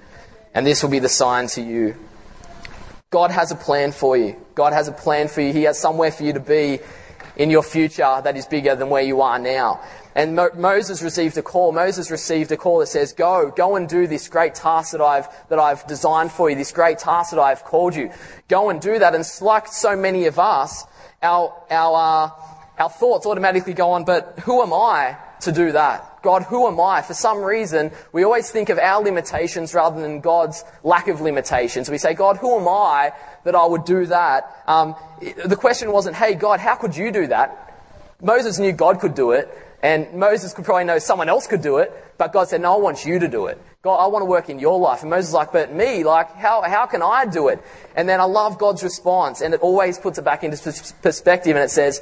And 0.54 0.66
this 0.66 0.84
will 0.84 0.90
be 0.90 1.00
the 1.00 1.10
sign 1.10 1.48
to 1.48 1.62
you. 1.62 1.96
God 3.12 3.32
has 3.32 3.52
a 3.52 3.56
plan 3.56 3.92
for 3.92 4.16
you. 4.16 4.36
God 4.54 4.74
has 4.74 4.88
a 4.88 4.92
plan 4.92 5.28
for 5.28 5.42
you. 5.42 5.52
He 5.52 5.64
has 5.64 5.80
somewhere 5.80 6.12
for 6.12 6.24
you 6.24 6.34
to 6.34 6.40
be 6.40 6.80
in 7.36 7.50
your 7.50 7.64
future 7.64 8.22
that 8.24 8.38
is 8.38 8.46
bigger 8.46 8.76
than 8.76 8.90
where 8.90 9.02
you 9.02 9.22
are 9.22 9.40
now. 9.40 9.82
And 10.14 10.36
Mo- 10.36 10.50
Moses 10.56 11.02
received 11.02 11.38
a 11.38 11.42
call. 11.42 11.72
Moses 11.72 12.12
received 12.12 12.52
a 12.52 12.58
call 12.58 12.80
that 12.80 12.88
says, 12.88 13.14
go, 13.14 13.52
go 13.56 13.76
and 13.78 13.88
do 13.88 14.06
this 14.08 14.28
great 14.28 14.54
task 14.54 14.92
that 14.92 15.02
I've, 15.02 15.28
that 15.50 15.60
I've 15.60 15.88
designed 15.88 16.32
for 16.32 16.50
you, 16.50 16.56
this 16.56 16.72
great 16.72 17.00
task 17.00 17.32
that 17.32 17.40
I've 17.40 17.64
called 17.64 17.96
you. 17.96 18.12
Go 18.48 18.70
and 18.70 18.82
do 18.82 19.00
that. 19.00 19.16
And 19.16 19.24
like 19.42 19.68
so 19.68 19.96
many 19.96 20.26
of 20.26 20.38
us, 20.38 20.84
our, 21.24 21.56
our, 21.72 21.96
uh, 21.96 22.82
our 22.84 22.90
thoughts 22.90 23.26
automatically 23.26 23.74
go 23.74 23.92
on, 23.92 24.04
but 24.04 24.40
who 24.40 24.62
am 24.62 24.74
I 24.74 25.18
to 25.42 25.52
do 25.52 25.72
that? 25.72 26.09
God, 26.22 26.44
who 26.44 26.68
am 26.68 26.80
I? 26.80 27.02
For 27.02 27.14
some 27.14 27.44
reason, 27.44 27.92
we 28.12 28.24
always 28.24 28.50
think 28.50 28.70
of 28.70 28.78
our 28.78 29.02
limitations 29.02 29.74
rather 29.74 30.02
than 30.02 30.20
God's 30.20 30.64
lack 30.84 31.08
of 31.08 31.22
limitations. 31.22 31.90
We 31.90 31.98
say, 31.98 32.14
God, 32.14 32.38
who 32.38 32.60
am 32.60 32.68
I 32.68 33.14
that 33.46 33.56
I 33.56 33.66
would 33.66 33.86
do 33.86 34.06
that? 34.08 34.64
Um, 34.68 34.96
the 35.46 35.56
question 35.56 35.92
wasn't, 35.92 36.16
hey, 36.16 36.36
God, 36.36 36.60
how 36.60 36.76
could 36.76 36.96
you 36.96 37.12
do 37.12 37.28
that? 37.28 37.66
Moses 38.22 38.60
knew 38.60 38.72
God 38.74 39.00
could 39.00 39.16
do 39.16 39.32
it, 39.32 39.50
and 39.82 40.14
Moses 40.14 40.54
could 40.54 40.66
probably 40.66 40.84
know 40.84 41.00
someone 41.00 41.30
else 41.30 41.48
could 41.48 41.62
do 41.62 41.78
it, 41.78 41.94
but 42.18 42.34
God 42.34 42.50
said, 42.50 42.62
no, 42.62 42.74
I 42.74 42.78
want 42.78 43.06
you 43.06 43.20
to 43.20 43.28
do 43.30 43.48
it. 43.48 43.62
God, 43.82 43.96
I 43.96 44.08
want 44.08 44.24
to 44.24 44.26
work 44.26 44.50
in 44.50 44.60
your 44.60 44.78
life. 44.78 45.04
And 45.04 45.10
Moses 45.10 45.30
is 45.30 45.34
like, 45.34 45.54
but 45.54 45.74
me, 45.74 46.04
like, 46.04 46.36
how, 46.36 46.62
how 46.64 46.86
can 46.86 47.02
I 47.02 47.26
do 47.26 47.48
it? 47.48 47.64
And 47.96 48.10
then 48.10 48.20
I 48.20 48.26
love 48.26 48.58
God's 48.58 48.84
response, 48.84 49.40
and 49.40 49.54
it 49.54 49.62
always 49.62 49.98
puts 49.98 50.18
it 50.18 50.24
back 50.24 50.44
into 50.44 50.58
perspective, 51.02 51.56
and 51.56 51.64
it 51.64 51.72
says, 51.72 52.02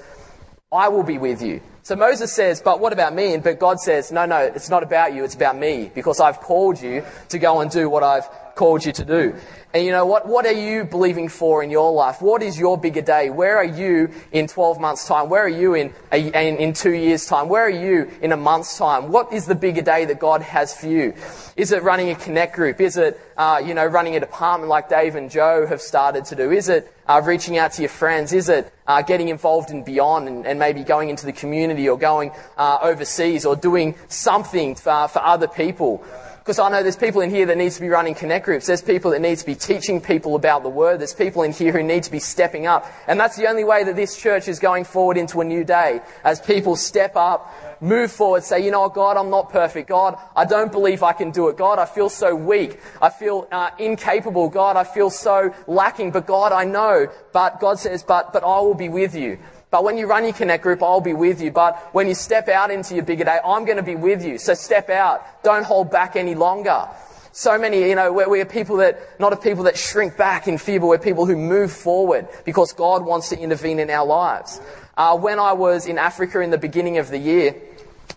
I 0.72 0.90
will 0.90 1.04
be 1.04 1.18
with 1.18 1.42
you. 1.42 1.62
So 1.84 1.96
Moses 1.96 2.34
says, 2.34 2.62
but 2.62 2.82
what 2.82 2.92
about 2.92 3.16
me? 3.16 3.34
And 3.34 3.42
but 3.42 3.58
God 3.58 3.80
says, 3.80 4.12
no, 4.12 4.26
no, 4.26 4.40
it's 4.40 4.70
not 4.70 4.84
about 4.84 5.14
you, 5.14 5.24
it's 5.24 5.36
about 5.36 5.58
me, 5.58 5.90
because 5.96 6.20
I've 6.20 6.42
called 6.42 6.82
you 6.82 7.06
to 7.30 7.40
go 7.40 7.62
and 7.62 7.72
do 7.72 7.90
what 7.90 8.04
I've 8.04 8.28
called 8.58 8.86
you 8.86 8.92
to 8.92 9.06
do. 9.06 9.36
And 9.74 9.86
you 9.86 9.92
know 9.92 10.06
what? 10.06 10.28
What 10.28 10.46
are 10.46 10.54
you 10.54 10.86
believing 10.86 11.30
for 11.30 11.62
in 11.62 11.70
your 11.70 11.92
life? 11.92 12.22
What 12.22 12.42
is 12.42 12.58
your 12.58 12.78
bigger 12.78 13.02
day? 13.02 13.30
Where 13.30 13.58
are 13.58 13.64
you 13.64 14.10
in 14.32 14.48
12 14.48 14.80
months' 14.80 15.06
time? 15.08 15.30
Where 15.30 15.44
are 15.44 15.50
you 15.50 15.76
in, 15.76 15.94
in, 16.12 16.34
in 16.34 16.74
two 16.74 16.94
years' 16.94 17.26
time? 17.28 17.48
Where 17.48 17.66
are 17.66 17.70
you 17.70 18.10
in 18.22 18.32
a 18.32 18.38
month's 18.38 18.78
time? 18.78 19.12
What 19.12 19.32
is 19.34 19.46
the 19.46 19.56
bigger 19.56 19.82
day 19.82 20.06
that 20.06 20.20
God 20.20 20.42
has 20.42 20.76
for 20.76 20.88
you? 20.88 21.14
Is 21.58 21.74
it 21.74 21.84
running 21.84 22.10
a 22.10 22.16
connect 22.16 22.56
group? 22.56 22.82
Is 22.82 22.98
it, 22.98 23.20
uh, 23.36 23.62
you 23.64 23.74
know, 23.74 23.86
running 23.86 24.16
a 24.16 24.20
department 24.20 24.70
like 24.70 24.90
Dave 24.90 25.16
and 25.16 25.30
Joe 25.30 25.68
have 25.68 25.82
started 25.82 26.26
to 26.26 26.36
do? 26.36 26.52
Is 26.52 26.70
it 26.70 26.92
uh, 27.08 27.22
reaching 27.24 27.58
out 27.58 27.74
to 27.74 27.82
your 27.82 27.90
friends? 27.90 28.32
Is 28.32 28.50
it 28.50 28.74
uh, 28.88 29.02
getting 29.02 29.30
involved 29.30 29.70
in 29.70 29.84
Beyond 29.84 30.28
and, 30.28 30.48
and, 30.48 30.58
maybe 30.58 30.84
going 30.84 31.10
into 31.10 31.26
the 31.26 31.34
community 31.34 31.88
or 31.88 31.98
going 31.98 32.32
uh, 32.58 32.80
overseas 32.82 33.46
or 33.46 33.56
doing 33.56 33.96
something 34.08 34.76
for, 34.76 35.08
for 35.08 35.20
other 35.20 35.48
people? 35.48 36.04
Because 36.48 36.60
I 36.60 36.70
know 36.70 36.82
there's 36.82 36.96
people 36.96 37.20
in 37.20 37.30
here 37.30 37.46
that 37.46 37.58
need 37.58 37.74
to 37.74 37.82
be 37.82 37.90
running 37.90 38.16
connect 38.16 38.46
groups. 38.46 38.68
There's 38.68 38.82
people 38.82 39.12
that 39.12 39.20
need 39.20 39.38
to 39.38 39.46
be 39.46 39.54
teaching 39.54 40.00
people 40.00 40.34
about 40.34 40.64
the 40.64 40.70
word. 40.70 41.02
There's 41.02 41.14
people 41.14 41.44
in 41.44 41.52
here 41.52 41.74
who 41.74 41.84
need 41.84 42.04
to 42.04 42.10
be 42.10 42.20
stepping 42.20 42.66
up. 42.66 42.90
And 43.06 43.20
that's 43.20 43.36
the 43.36 43.50
only 43.50 43.66
way 43.66 43.84
that 43.84 43.98
this 43.98 44.16
church 44.16 44.48
is 44.48 44.58
going 44.58 44.86
forward 44.86 45.18
into 45.18 45.42
a 45.42 45.44
new 45.44 45.66
day. 45.66 46.00
As 46.24 46.40
people 46.40 46.78
step 46.78 47.18
up, 47.18 47.54
move 47.82 48.14
forward, 48.14 48.46
say, 48.46 48.64
you 48.64 48.72
know 48.72 48.88
God, 48.88 49.18
I'm 49.18 49.30
not 49.30 49.50
perfect. 49.50 49.90
God, 49.90 50.18
I 50.38 50.46
don't 50.46 50.72
believe 50.72 51.04
I 51.04 51.12
can 51.12 51.32
do 51.32 51.50
it. 51.50 51.58
God, 51.58 51.80
I 51.80 51.86
feel 51.86 52.08
so 52.08 52.34
weak. 52.34 52.80
I 53.02 53.10
feel 53.10 53.46
uh, 53.52 53.72
incapable. 53.78 54.48
God, 54.48 54.78
I 54.78 54.86
feel 54.86 55.10
so 55.10 55.54
lacking. 55.68 56.12
But 56.12 56.28
God, 56.28 56.54
I 56.54 56.64
know. 56.64 57.10
But 57.34 57.60
God 57.60 57.78
says, 57.78 58.04
but, 58.04 58.32
but 58.32 58.46
I 58.46 58.62
will 58.62 58.74
be 58.74 58.88
with 58.88 59.16
you. 59.16 59.38
But 59.70 59.84
when 59.84 59.98
you 59.98 60.08
run 60.08 60.24
your 60.24 60.34
connect 60.34 60.64
group, 60.64 60.82
I'll 60.82 61.02
be 61.02 61.14
with 61.14 61.42
you. 61.42 61.52
But 61.52 61.94
when 61.94 62.08
you 62.08 62.16
step 62.16 62.48
out 62.48 62.72
into 62.72 62.96
your 62.96 63.04
bigger 63.04 63.26
day, 63.26 63.40
I'm 63.44 63.66
going 63.66 63.78
to 63.78 63.84
be 63.84 63.96
with 63.96 64.24
you. 64.24 64.38
So 64.38 64.54
step 64.54 64.90
out. 64.90 65.44
Don't 65.44 65.66
hold 65.66 65.92
back 65.92 66.16
any 66.16 66.36
longer. 66.36 66.88
So 67.34 67.58
many, 67.60 67.88
you 67.88 67.94
know, 67.94 68.12
we're, 68.12 68.30
we're 68.30 68.46
people 68.46 68.78
that, 68.78 69.20
not 69.20 69.34
of 69.34 69.44
people 69.44 69.66
that 69.66 69.78
shrink 69.78 70.18
back 70.18 70.48
in 70.48 70.58
fear, 70.58 70.80
but 70.80 70.88
we're 70.88 70.98
people 70.98 71.26
who 71.26 71.36
move 71.36 71.72
forward 71.72 72.28
because 72.46 72.74
God 72.74 73.06
wants 73.06 73.30
to 73.30 73.38
intervene 73.38 73.80
in 73.80 73.90
our 73.90 74.06
lives. 74.06 74.60
Uh, 74.96 75.16
when 75.18 75.38
I 75.38 75.54
was 75.54 75.86
in 75.86 76.00
Africa 76.00 76.40
in 76.40 76.50
the 76.50 76.58
beginning 76.58 76.98
of 76.98 77.10
the 77.10 77.20
year, 77.20 77.54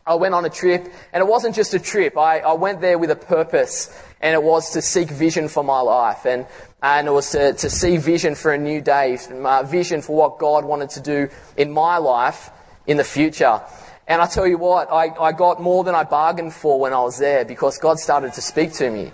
I 0.07 0.15
went 0.15 0.35
on 0.35 0.45
a 0.47 0.51
trip, 0.51 0.91
and 1.13 1.21
it 1.21 1.27
wasn't 1.27 1.55
just 1.55 1.75
a 1.75 1.79
trip. 1.79 2.17
I, 2.17 2.39
I 2.39 2.55
went 2.55 2.81
there 2.81 2.97
with 2.97 3.11
a 3.11 3.17
purpose, 3.17 3.95
and 4.21 4.35
it 4.35 4.43
was 4.43 4.71
to 4.71 4.83
seek 4.83 5.09
vision 5.09 5.49
for 5.49 5.65
my 5.65 5.81
life. 5.81 6.27
And 6.27 6.47
and 6.83 7.09
it 7.09 7.11
was 7.11 7.31
to, 7.33 7.53
to 7.53 7.71
see 7.71 7.97
vision 7.97 8.35
for 8.35 8.53
a 8.53 8.59
new 8.59 8.81
day, 8.81 9.19
uh, 9.31 9.63
vision 9.65 10.03
for 10.03 10.17
what 10.17 10.39
God 10.39 10.65
wanted 10.65 10.91
to 10.91 11.01
do 11.01 11.29
in 11.57 11.71
my 11.71 11.99
life 11.99 12.51
in 12.87 12.97
the 12.97 13.05
future. 13.05 13.61
And 14.07 14.21
I 14.21 14.27
tell 14.27 14.47
you 14.47 14.59
what, 14.59 14.91
I, 14.91 15.15
I 15.21 15.33
got 15.33 15.63
more 15.63 15.85
than 15.85 15.95
I 15.95 16.05
bargained 16.05 16.55
for 16.55 16.81
when 16.81 16.93
I 16.93 17.01
was 17.01 17.19
there 17.19 17.45
because 17.45 17.79
God 17.79 17.99
started 17.99 18.33
to 18.33 18.41
speak 18.41 18.73
to 18.75 18.91
me. 18.91 19.13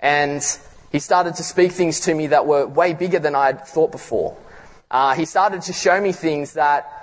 And 0.00 0.42
He 0.90 1.00
started 1.00 1.34
to 1.34 1.42
speak 1.42 1.72
things 1.72 2.00
to 2.00 2.14
me 2.14 2.28
that 2.28 2.46
were 2.46 2.66
way 2.66 2.94
bigger 2.94 3.18
than 3.18 3.34
I 3.34 3.46
had 3.46 3.66
thought 3.66 3.92
before. 3.92 4.36
Uh, 4.90 5.14
he 5.14 5.26
started 5.26 5.60
to 5.62 5.72
show 5.72 6.00
me 6.00 6.12
things 6.12 6.54
that 6.54 6.97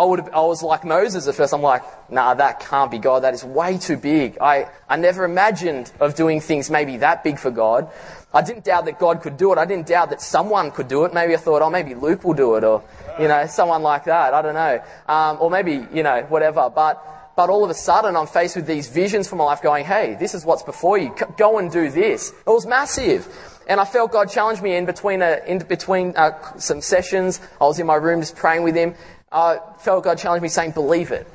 I, 0.00 0.04
would, 0.04 0.20
I 0.30 0.40
was 0.40 0.62
like 0.62 0.82
Moses 0.82 1.28
at 1.28 1.34
first. 1.34 1.52
I'm 1.52 1.60
like, 1.60 1.82
nah, 2.10 2.32
that 2.32 2.60
can't 2.60 2.90
be 2.90 2.96
God. 2.96 3.24
That 3.24 3.34
is 3.34 3.44
way 3.44 3.76
too 3.76 3.98
big. 3.98 4.38
I, 4.40 4.70
I 4.88 4.96
never 4.96 5.24
imagined 5.26 5.92
of 6.00 6.14
doing 6.14 6.40
things 6.40 6.70
maybe 6.70 6.96
that 6.96 7.22
big 7.22 7.38
for 7.38 7.50
God. 7.50 7.90
I 8.32 8.40
didn't 8.40 8.64
doubt 8.64 8.86
that 8.86 8.98
God 8.98 9.20
could 9.20 9.36
do 9.36 9.52
it. 9.52 9.58
I 9.58 9.66
didn't 9.66 9.88
doubt 9.88 10.08
that 10.08 10.22
someone 10.22 10.70
could 10.70 10.88
do 10.88 11.04
it. 11.04 11.12
Maybe 11.12 11.34
I 11.34 11.36
thought, 11.36 11.60
oh, 11.60 11.68
maybe 11.68 11.94
Luke 11.94 12.24
will 12.24 12.32
do 12.32 12.54
it, 12.54 12.64
or 12.64 12.82
you 13.18 13.28
know, 13.28 13.44
someone 13.46 13.82
like 13.82 14.04
that. 14.04 14.32
I 14.32 14.40
don't 14.40 14.54
know, 14.54 14.82
um, 15.06 15.36
or 15.38 15.50
maybe 15.50 15.86
you 15.92 16.02
know, 16.02 16.22
whatever. 16.30 16.70
But 16.74 17.34
but 17.36 17.50
all 17.50 17.62
of 17.62 17.70
a 17.70 17.74
sudden, 17.74 18.16
I'm 18.16 18.26
faced 18.26 18.56
with 18.56 18.66
these 18.66 18.88
visions 18.88 19.28
for 19.28 19.36
my 19.36 19.44
life, 19.44 19.62
going, 19.62 19.84
hey, 19.84 20.16
this 20.18 20.34
is 20.34 20.44
what's 20.44 20.62
before 20.62 20.96
you. 20.96 21.14
Go 21.36 21.58
and 21.58 21.70
do 21.70 21.90
this. 21.90 22.30
It 22.30 22.50
was 22.50 22.66
massive. 22.66 23.28
And 23.66 23.80
I 23.80 23.84
felt 23.84 24.12
God 24.12 24.28
challenge 24.28 24.60
me 24.60 24.74
in 24.74 24.84
between, 24.84 25.22
a, 25.22 25.40
in 25.46 25.58
between 25.58 26.16
uh, 26.16 26.58
some 26.58 26.80
sessions. 26.80 27.40
I 27.60 27.64
was 27.64 27.78
in 27.78 27.86
my 27.86 27.94
room 27.94 28.20
just 28.20 28.34
praying 28.34 28.64
with 28.64 28.74
Him. 28.74 28.94
I 29.32 29.60
felt 29.78 30.04
God 30.04 30.18
challenge 30.18 30.42
me 30.42 30.48
saying, 30.48 30.72
believe 30.72 31.10
it. 31.10 31.26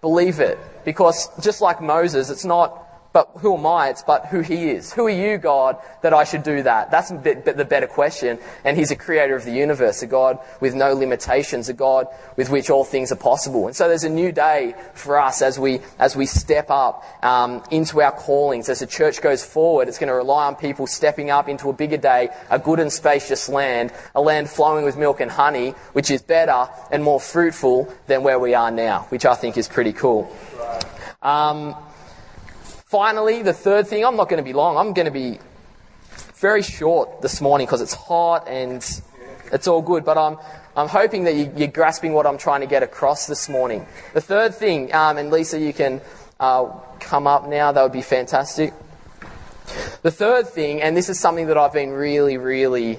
Believe 0.00 0.40
it. 0.40 0.58
Because 0.84 1.28
just 1.40 1.60
like 1.60 1.80
Moses, 1.80 2.30
it's 2.30 2.44
not 2.44 2.85
but 3.16 3.30
who 3.36 3.56
am 3.56 3.64
I? 3.64 3.88
It's 3.88 4.02
but 4.02 4.26
who 4.26 4.40
He 4.40 4.68
is. 4.68 4.92
Who 4.92 5.06
are 5.06 5.08
you, 5.08 5.38
God, 5.38 5.78
that 6.02 6.12
I 6.12 6.24
should 6.24 6.42
do 6.42 6.62
that? 6.64 6.90
That's 6.90 7.08
the 7.08 7.66
better 7.66 7.86
question. 7.86 8.38
And 8.62 8.76
He's 8.76 8.90
a 8.90 8.94
creator 8.94 9.34
of 9.34 9.46
the 9.46 9.52
universe, 9.52 10.02
a 10.02 10.06
God 10.06 10.38
with 10.60 10.74
no 10.74 10.92
limitations, 10.92 11.70
a 11.70 11.72
God 11.72 12.08
with 12.36 12.50
which 12.50 12.68
all 12.68 12.84
things 12.84 13.10
are 13.12 13.16
possible. 13.16 13.68
And 13.68 13.74
so 13.74 13.88
there's 13.88 14.04
a 14.04 14.10
new 14.10 14.32
day 14.32 14.74
for 14.92 15.18
us 15.18 15.40
as 15.40 15.58
we, 15.58 15.80
as 15.98 16.14
we 16.14 16.26
step 16.26 16.68
up 16.68 17.04
um, 17.24 17.62
into 17.70 18.02
our 18.02 18.12
callings. 18.12 18.68
As 18.68 18.80
the 18.80 18.86
church 18.86 19.22
goes 19.22 19.42
forward, 19.42 19.88
it's 19.88 19.96
going 19.96 20.08
to 20.08 20.14
rely 20.14 20.48
on 20.48 20.54
people 20.54 20.86
stepping 20.86 21.30
up 21.30 21.48
into 21.48 21.70
a 21.70 21.72
bigger 21.72 21.96
day, 21.96 22.28
a 22.50 22.58
good 22.58 22.80
and 22.80 22.92
spacious 22.92 23.48
land, 23.48 23.94
a 24.14 24.20
land 24.20 24.50
flowing 24.50 24.84
with 24.84 24.98
milk 24.98 25.20
and 25.20 25.30
honey, 25.30 25.70
which 25.94 26.10
is 26.10 26.20
better 26.20 26.68
and 26.90 27.02
more 27.02 27.18
fruitful 27.18 27.90
than 28.08 28.22
where 28.22 28.38
we 28.38 28.52
are 28.52 28.70
now, 28.70 29.06
which 29.08 29.24
I 29.24 29.34
think 29.34 29.56
is 29.56 29.68
pretty 29.68 29.94
cool. 29.94 30.30
Um, 31.22 31.74
Finally, 32.96 33.42
the 33.42 33.52
third 33.52 33.86
thing, 33.86 34.06
I'm 34.06 34.16
not 34.16 34.30
going 34.30 34.42
to 34.42 34.42
be 34.42 34.54
long. 34.54 34.78
I'm 34.78 34.94
going 34.94 35.04
to 35.04 35.10
be 35.10 35.38
very 36.36 36.62
short 36.62 37.20
this 37.20 37.42
morning 37.42 37.66
because 37.66 37.82
it's 37.82 37.92
hot 37.92 38.48
and 38.48 38.82
it's 39.52 39.68
all 39.68 39.82
good. 39.82 40.02
But 40.02 40.16
I'm, 40.16 40.38
I'm 40.74 40.88
hoping 40.88 41.24
that 41.24 41.34
you, 41.34 41.64
are 41.66 41.70
grasping 41.70 42.14
what 42.14 42.26
I'm 42.26 42.38
trying 42.38 42.62
to 42.62 42.66
get 42.66 42.82
across 42.82 43.26
this 43.26 43.50
morning. 43.50 43.84
The 44.14 44.22
third 44.22 44.54
thing, 44.54 44.94
um, 44.94 45.18
and 45.18 45.30
Lisa, 45.30 45.60
you 45.60 45.74
can 45.74 46.00
uh, 46.40 46.70
come 46.98 47.26
up 47.26 47.46
now. 47.46 47.70
That 47.70 47.82
would 47.82 47.92
be 47.92 48.00
fantastic. 48.00 48.72
The 50.00 50.10
third 50.10 50.48
thing, 50.48 50.80
and 50.80 50.96
this 50.96 51.10
is 51.10 51.20
something 51.20 51.48
that 51.48 51.58
I've 51.58 51.74
been 51.74 51.90
really, 51.90 52.38
really 52.38 52.98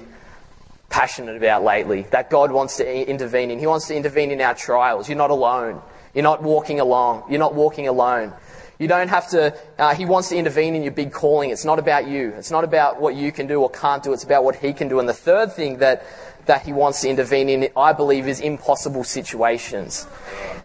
passionate 0.90 1.36
about 1.36 1.64
lately, 1.64 2.02
that 2.12 2.30
God 2.30 2.52
wants 2.52 2.76
to 2.76 3.10
intervene 3.10 3.50
in. 3.50 3.58
He 3.58 3.66
wants 3.66 3.88
to 3.88 3.96
intervene 3.96 4.30
in 4.30 4.40
our 4.42 4.54
trials. 4.54 5.08
You're 5.08 5.18
not 5.18 5.30
alone. 5.30 5.82
You're 6.14 6.22
not 6.22 6.40
walking 6.40 6.78
along. 6.78 7.24
You're 7.28 7.40
not 7.40 7.56
walking 7.56 7.88
alone. 7.88 8.32
You 8.78 8.86
don't 8.86 9.08
have 9.08 9.28
to, 9.30 9.56
uh, 9.78 9.94
He 9.94 10.04
wants 10.04 10.28
to 10.28 10.36
intervene 10.36 10.74
in 10.74 10.82
your 10.82 10.92
big 10.92 11.12
calling. 11.12 11.50
It's 11.50 11.64
not 11.64 11.78
about 11.78 12.06
you. 12.06 12.32
It's 12.36 12.50
not 12.50 12.62
about 12.62 13.00
what 13.00 13.16
you 13.16 13.32
can 13.32 13.48
do 13.48 13.60
or 13.60 13.70
can't 13.70 14.02
do. 14.02 14.12
It's 14.12 14.24
about 14.24 14.44
what 14.44 14.56
He 14.56 14.72
can 14.72 14.88
do. 14.88 15.00
And 15.00 15.08
the 15.08 15.14
third 15.14 15.52
thing 15.52 15.78
that, 15.78 16.04
that 16.46 16.62
He 16.62 16.72
wants 16.72 17.00
to 17.00 17.08
intervene 17.08 17.48
in, 17.48 17.68
I 17.76 17.92
believe, 17.92 18.28
is 18.28 18.40
impossible 18.40 19.02
situations. 19.02 20.06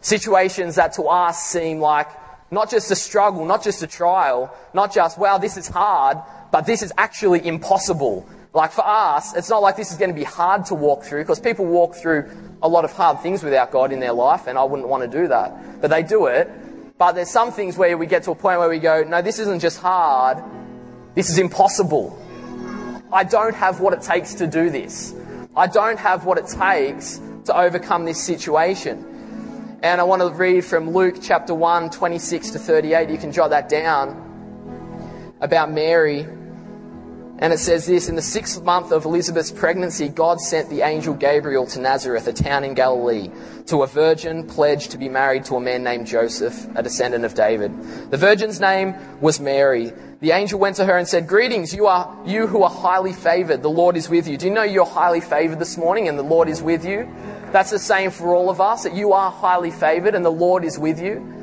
Situations 0.01 0.75
that 0.75 0.93
to 0.93 1.03
us 1.03 1.43
seem 1.43 1.79
like 1.79 2.07
not 2.51 2.69
just 2.69 2.91
a 2.91 2.95
struggle, 2.95 3.45
not 3.45 3.63
just 3.63 3.81
a 3.81 3.87
trial, 3.87 4.55
not 4.75 4.93
just, 4.93 5.17
wow, 5.17 5.39
this 5.39 5.57
is 5.57 5.67
hard, 5.67 6.19
but 6.51 6.67
this 6.67 6.83
is 6.83 6.93
actually 6.99 7.45
impossible. 7.45 8.29
Like 8.53 8.71
for 8.71 8.85
us, 8.85 9.35
it's 9.35 9.49
not 9.49 9.63
like 9.63 9.75
this 9.75 9.91
is 9.91 9.97
going 9.97 10.11
to 10.11 10.15
be 10.15 10.23
hard 10.23 10.65
to 10.65 10.75
walk 10.75 11.03
through 11.03 11.23
because 11.23 11.39
people 11.39 11.65
walk 11.65 11.95
through 11.95 12.29
a 12.61 12.69
lot 12.69 12.85
of 12.85 12.93
hard 12.93 13.21
things 13.21 13.41
without 13.41 13.71
God 13.71 13.91
in 13.91 13.99
their 13.99 14.13
life, 14.13 14.45
and 14.45 14.59
I 14.59 14.63
wouldn't 14.63 14.87
want 14.87 15.01
to 15.01 15.21
do 15.21 15.27
that. 15.29 15.81
But 15.81 15.89
they 15.89 16.03
do 16.03 16.27
it 16.27 16.47
but 17.03 17.15
there's 17.15 17.29
some 17.29 17.51
things 17.51 17.77
where 17.77 17.97
we 17.97 18.05
get 18.05 18.23
to 18.23 18.31
a 18.31 18.35
point 18.35 18.59
where 18.59 18.69
we 18.69 18.79
go, 18.79 19.03
no, 19.03 19.21
this 19.21 19.37
isn't 19.37 19.59
just 19.59 19.77
hard, 19.77 20.41
this 21.15 21.29
is 21.29 21.37
impossible. 21.37 22.17
I 23.11 23.25
don't 23.25 23.53
have 23.53 23.81
what 23.81 23.91
it 23.91 24.01
takes 24.01 24.35
to 24.35 24.47
do 24.47 24.69
this. 24.69 25.13
I 25.53 25.67
don't 25.67 25.99
have 25.99 26.23
what 26.23 26.37
it 26.37 26.47
takes 26.47 27.19
to 27.43 27.59
overcome 27.59 28.05
this 28.05 28.23
situation. 28.23 29.79
And 29.83 29.99
I 29.99 30.05
want 30.05 30.21
to 30.21 30.29
read 30.29 30.63
from 30.63 30.91
Luke 30.91 31.17
chapter 31.21 31.53
1, 31.53 31.89
26 31.89 32.51
to 32.51 32.59
38. 32.59 33.09
You 33.09 33.17
can 33.17 33.33
jot 33.33 33.49
that 33.49 33.67
down 33.67 35.35
about 35.41 35.73
Mary. 35.73 36.25
And 37.43 37.51
it 37.51 37.59
says 37.59 37.85
this 37.85 38.07
In 38.07 38.15
the 38.15 38.21
sixth 38.21 38.63
month 38.63 38.93
of 38.93 39.03
Elizabeth's 39.03 39.51
pregnancy, 39.51 40.07
God 40.07 40.39
sent 40.39 40.69
the 40.69 40.79
angel 40.81 41.13
Gabriel 41.13 41.67
to 41.67 41.81
Nazareth, 41.81 42.25
a 42.25 42.31
town 42.31 42.63
in 42.63 42.73
Galilee, 42.73 43.29
to 43.65 43.83
a 43.83 43.87
virgin 43.87 44.47
pledged 44.47 44.91
to 44.91 44.97
be 44.97 45.09
married 45.09 45.43
to 45.45 45.57
a 45.57 45.59
man 45.59 45.83
named 45.83 46.07
Joseph, 46.07 46.65
a 46.77 46.81
descendant 46.81 47.25
of 47.25 47.33
David. 47.33 48.09
The 48.11 48.17
virgin's 48.17 48.61
name 48.61 48.95
was 49.19 49.41
Mary. 49.41 49.91
The 50.21 50.31
angel 50.31 50.57
went 50.57 50.77
to 50.77 50.85
her 50.85 50.97
and 50.97 51.05
said, 51.05 51.27
Greetings, 51.27 51.73
you 51.73 51.85
are 51.87 52.17
you 52.25 52.47
who 52.47 52.63
are 52.63 52.69
highly 52.69 53.11
favored. 53.11 53.61
The 53.61 53.69
Lord 53.69 53.97
is 53.97 54.07
with 54.07 54.25
you. 54.25 54.37
Do 54.37 54.45
you 54.45 54.53
know 54.53 54.63
you're 54.63 54.85
highly 54.85 55.19
favored 55.19 55.59
this 55.59 55.77
morning 55.77 56.07
and 56.07 56.17
the 56.17 56.23
Lord 56.23 56.47
is 56.47 56.61
with 56.61 56.85
you? 56.85 57.13
That's 57.51 57.71
the 57.71 57.77
same 57.77 58.11
for 58.11 58.33
all 58.33 58.49
of 58.49 58.61
us, 58.61 58.83
that 58.83 58.95
you 58.95 59.11
are 59.11 59.29
highly 59.29 59.69
favored 59.69 60.15
and 60.15 60.23
the 60.23 60.31
Lord 60.31 60.63
is 60.63 60.79
with 60.79 60.97
you. 60.97 61.42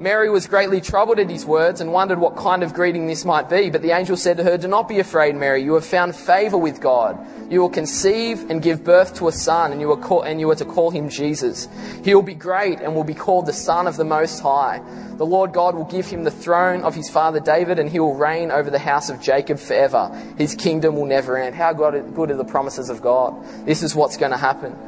Mary 0.00 0.30
was 0.30 0.46
greatly 0.46 0.80
troubled 0.80 1.18
at 1.18 1.28
his 1.28 1.44
words 1.44 1.82
and 1.82 1.92
wondered 1.92 2.18
what 2.18 2.34
kind 2.34 2.62
of 2.62 2.72
greeting 2.72 3.06
this 3.06 3.26
might 3.26 3.50
be. 3.50 3.68
But 3.68 3.82
the 3.82 3.90
angel 3.90 4.16
said 4.16 4.38
to 4.38 4.44
her, 4.44 4.56
Do 4.56 4.66
not 4.66 4.88
be 4.88 4.98
afraid, 4.98 5.36
Mary. 5.36 5.62
You 5.62 5.74
have 5.74 5.84
found 5.84 6.16
favor 6.16 6.56
with 6.56 6.80
God. 6.80 7.18
You 7.52 7.60
will 7.60 7.68
conceive 7.68 8.48
and 8.48 8.62
give 8.62 8.82
birth 8.82 9.16
to 9.16 9.28
a 9.28 9.32
son, 9.32 9.72
and 9.72 9.80
you, 9.80 9.92
are 9.92 9.98
call, 9.98 10.22
and 10.22 10.40
you 10.40 10.50
are 10.50 10.54
to 10.54 10.64
call 10.64 10.90
him 10.90 11.10
Jesus. 11.10 11.68
He 12.02 12.14
will 12.14 12.22
be 12.22 12.32
great 12.32 12.80
and 12.80 12.94
will 12.94 13.04
be 13.04 13.12
called 13.12 13.44
the 13.44 13.52
Son 13.52 13.86
of 13.86 13.98
the 13.98 14.04
Most 14.06 14.40
High. 14.40 14.80
The 15.18 15.26
Lord 15.26 15.52
God 15.52 15.74
will 15.74 15.84
give 15.84 16.06
him 16.06 16.24
the 16.24 16.30
throne 16.30 16.80
of 16.80 16.94
his 16.94 17.10
father 17.10 17.38
David, 17.38 17.78
and 17.78 17.90
he 17.90 18.00
will 18.00 18.14
reign 18.14 18.50
over 18.50 18.70
the 18.70 18.78
house 18.78 19.10
of 19.10 19.20
Jacob 19.20 19.58
forever. 19.58 20.10
His 20.38 20.54
kingdom 20.54 20.96
will 20.96 21.04
never 21.04 21.36
end. 21.36 21.54
How 21.54 21.74
good 21.74 21.94
are 21.94 22.36
the 22.36 22.44
promises 22.44 22.88
of 22.88 23.02
God? 23.02 23.66
This 23.66 23.82
is 23.82 23.94
what's 23.94 24.16
going 24.16 24.32
to 24.32 24.38
happen. 24.38 24.78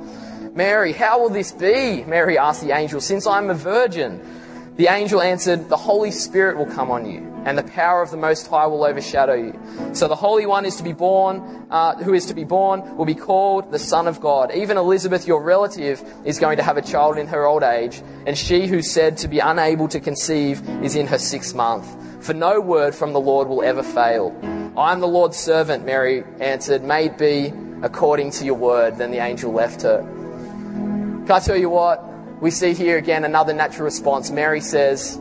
Mary, 0.54 0.94
how 0.94 1.20
will 1.20 1.28
this 1.28 1.52
be? 1.52 2.02
Mary 2.04 2.38
asked 2.38 2.62
the 2.62 2.74
angel, 2.74 3.02
since 3.02 3.26
I'm 3.26 3.50
a 3.50 3.54
virgin. 3.54 4.38
The 4.76 4.86
angel 4.86 5.20
answered, 5.20 5.68
The 5.68 5.76
Holy 5.76 6.10
Spirit 6.10 6.56
will 6.56 6.66
come 6.66 6.90
on 6.90 7.04
you, 7.04 7.20
and 7.44 7.58
the 7.58 7.62
power 7.62 8.00
of 8.00 8.10
the 8.10 8.16
Most 8.16 8.46
High 8.46 8.66
will 8.66 8.84
overshadow 8.84 9.34
you. 9.34 9.60
So 9.92 10.08
the 10.08 10.16
Holy 10.16 10.46
One 10.46 10.64
is 10.64 10.76
to 10.76 10.82
be 10.82 10.94
born, 10.94 11.66
uh, 11.70 11.96
who 11.96 12.14
is 12.14 12.24
to 12.26 12.34
be 12.34 12.44
born, 12.44 12.96
will 12.96 13.04
be 13.04 13.14
called 13.14 13.70
the 13.70 13.78
Son 13.78 14.08
of 14.08 14.18
God. 14.18 14.50
Even 14.54 14.78
Elizabeth, 14.78 15.26
your 15.26 15.42
relative, 15.42 16.02
is 16.24 16.38
going 16.38 16.56
to 16.56 16.62
have 16.62 16.78
a 16.78 16.82
child 16.82 17.18
in 17.18 17.26
her 17.26 17.44
old 17.44 17.62
age, 17.62 18.00
and 18.26 18.36
she 18.36 18.66
who's 18.66 18.90
said 18.90 19.18
to 19.18 19.28
be 19.28 19.40
unable 19.40 19.88
to 19.88 20.00
conceive 20.00 20.66
is 20.82 20.96
in 20.96 21.06
her 21.06 21.18
sixth 21.18 21.54
month. 21.54 22.24
For 22.24 22.32
no 22.32 22.58
word 22.58 22.94
from 22.94 23.12
the 23.12 23.20
Lord 23.20 23.48
will 23.48 23.62
ever 23.62 23.82
fail. 23.82 24.34
I 24.74 24.92
am 24.92 25.00
the 25.00 25.08
Lord's 25.08 25.36
servant, 25.36 25.84
Mary 25.84 26.24
answered. 26.40 26.82
May 26.82 27.06
it 27.06 27.18
be 27.18 27.52
according 27.82 28.30
to 28.32 28.46
your 28.46 28.54
word. 28.54 28.96
Then 28.96 29.10
the 29.10 29.18
angel 29.18 29.52
left 29.52 29.82
her. 29.82 30.00
Can 30.02 31.30
I 31.30 31.40
tell 31.40 31.56
you 31.56 31.68
what? 31.68 32.11
We 32.42 32.50
see 32.50 32.74
here 32.74 32.98
again 32.98 33.24
another 33.24 33.54
natural 33.54 33.84
response. 33.84 34.32
Mary 34.32 34.60
says, 34.60 35.16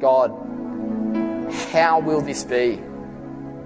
God, 0.00 0.30
how 1.70 2.00
will 2.00 2.22
this 2.22 2.44
be? 2.44 2.82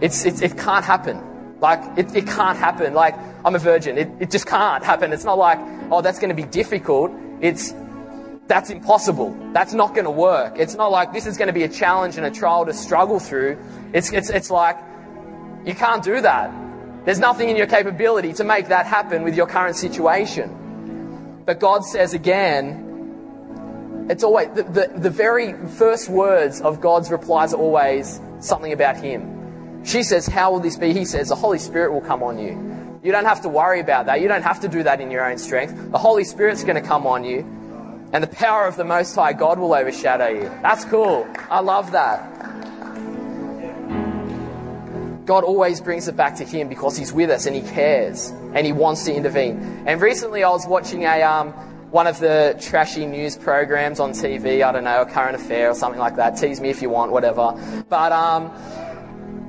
It's, 0.00 0.24
it 0.24 0.58
can't 0.58 0.84
happen. 0.84 1.22
Like, 1.60 1.96
it, 1.96 2.12
it 2.16 2.26
can't 2.26 2.58
happen. 2.58 2.94
Like, 2.94 3.14
I'm 3.44 3.54
a 3.54 3.60
virgin. 3.60 3.96
It, 3.96 4.10
it 4.18 4.30
just 4.32 4.44
can't 4.44 4.82
happen. 4.82 5.12
It's 5.12 5.24
not 5.24 5.38
like, 5.38 5.60
oh, 5.92 6.02
that's 6.02 6.18
going 6.18 6.30
to 6.30 6.34
be 6.34 6.48
difficult. 6.48 7.12
It's, 7.40 7.72
that's 8.48 8.70
impossible. 8.70 9.52
That's 9.52 9.72
not 9.72 9.94
going 9.94 10.06
to 10.06 10.10
work. 10.10 10.58
It's 10.58 10.74
not 10.74 10.90
like 10.90 11.12
this 11.12 11.26
is 11.26 11.36
going 11.36 11.46
to 11.46 11.54
be 11.54 11.62
a 11.62 11.68
challenge 11.68 12.16
and 12.16 12.26
a 12.26 12.30
trial 12.32 12.66
to 12.66 12.72
struggle 12.72 13.20
through. 13.20 13.56
It's, 13.92 14.12
it's, 14.12 14.30
it's 14.30 14.50
like, 14.50 14.76
you 15.64 15.76
can't 15.76 16.02
do 16.02 16.20
that. 16.22 16.52
There's 17.04 17.20
nothing 17.20 17.50
in 17.50 17.56
your 17.56 17.68
capability 17.68 18.32
to 18.32 18.42
make 18.42 18.66
that 18.66 18.86
happen 18.86 19.22
with 19.22 19.36
your 19.36 19.46
current 19.46 19.76
situation. 19.76 20.56
But 21.50 21.58
God 21.58 21.84
says 21.84 22.14
again, 22.14 24.06
it's 24.08 24.22
always, 24.22 24.50
the, 24.54 24.62
the, 24.62 24.92
the 24.96 25.10
very 25.10 25.54
first 25.70 26.08
words 26.08 26.60
of 26.60 26.80
God's 26.80 27.10
replies 27.10 27.52
are 27.52 27.56
always 27.56 28.20
something 28.38 28.72
about 28.72 28.98
Him. 28.98 29.84
She 29.84 30.04
says, 30.04 30.28
How 30.28 30.52
will 30.52 30.60
this 30.60 30.76
be? 30.76 30.92
He 30.92 31.04
says, 31.04 31.30
The 31.30 31.34
Holy 31.34 31.58
Spirit 31.58 31.92
will 31.92 32.02
come 32.02 32.22
on 32.22 32.38
you. 32.38 33.00
You 33.02 33.10
don't 33.10 33.24
have 33.24 33.40
to 33.40 33.48
worry 33.48 33.80
about 33.80 34.06
that. 34.06 34.20
You 34.20 34.28
don't 34.28 34.44
have 34.44 34.60
to 34.60 34.68
do 34.68 34.84
that 34.84 35.00
in 35.00 35.10
your 35.10 35.28
own 35.28 35.38
strength. 35.38 35.90
The 35.90 35.98
Holy 35.98 36.22
Spirit's 36.22 36.62
going 36.62 36.80
to 36.80 36.88
come 36.88 37.04
on 37.04 37.24
you, 37.24 37.40
and 38.12 38.22
the 38.22 38.28
power 38.28 38.68
of 38.68 38.76
the 38.76 38.84
Most 38.84 39.12
High 39.16 39.32
God 39.32 39.58
will 39.58 39.74
overshadow 39.74 40.28
you. 40.28 40.48
That's 40.62 40.84
cool. 40.84 41.26
I 41.50 41.58
love 41.58 41.90
that. 41.90 42.49
God 45.30 45.44
always 45.44 45.80
brings 45.80 46.08
it 46.08 46.16
back 46.16 46.34
to 46.38 46.44
Him 46.44 46.68
because 46.68 46.96
He's 46.96 47.12
with 47.12 47.30
us 47.30 47.46
and 47.46 47.54
He 47.54 47.62
cares 47.62 48.30
and 48.52 48.66
He 48.66 48.72
wants 48.72 49.04
to 49.04 49.14
intervene. 49.14 49.84
And 49.86 50.00
recently 50.00 50.42
I 50.42 50.50
was 50.50 50.66
watching 50.66 51.04
a, 51.04 51.22
um, 51.22 51.52
one 51.92 52.08
of 52.08 52.18
the 52.18 52.58
trashy 52.60 53.06
news 53.06 53.36
programs 53.36 54.00
on 54.00 54.10
TV, 54.10 54.64
I 54.64 54.72
don't 54.72 54.82
know, 54.82 55.02
a 55.02 55.06
current 55.06 55.36
affair 55.36 55.70
or 55.70 55.74
something 55.74 56.00
like 56.00 56.16
that. 56.16 56.36
Tease 56.36 56.60
me 56.60 56.68
if 56.68 56.82
you 56.82 56.90
want, 56.90 57.12
whatever. 57.12 57.52
But, 57.88 58.10
um, 58.10 58.50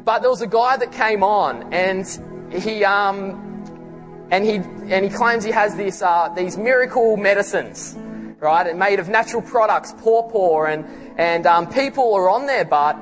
but 0.06 0.20
there 0.20 0.30
was 0.30 0.44
a 0.44 0.48
guy 0.48 0.78
that 0.78 0.92
came 0.92 1.24
on 1.24 1.74
and 1.74 2.06
he, 2.54 2.86
um, 2.86 4.28
and 4.30 4.46
he, 4.46 4.58
and 4.94 5.04
he 5.04 5.10
claims 5.10 5.44
he 5.44 5.50
has 5.50 5.76
this, 5.78 6.04
uh, 6.04 6.30
these 6.38 6.60
miracle 6.60 7.18
medicines, 7.18 7.98
right? 8.40 8.68
And 8.68 8.78
made 8.78 9.00
of 9.00 9.10
natural 9.10 9.42
products, 9.42 9.96
pawpaw, 9.98 10.66
and, 10.66 10.86
and, 11.18 11.48
um, 11.48 11.66
people 11.68 12.14
are 12.14 12.30
on 12.30 12.46
there, 12.46 12.66
but 12.66 12.96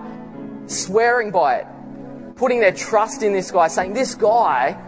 swearing 0.68 1.32
by 1.32 1.56
it 1.56 1.68
putting 2.40 2.62
their 2.62 2.72
trust 2.72 3.22
in 3.22 3.34
this 3.34 3.52
guy, 3.52 3.68
saying, 3.68 3.94
This 3.94 4.16
guy 4.16 4.82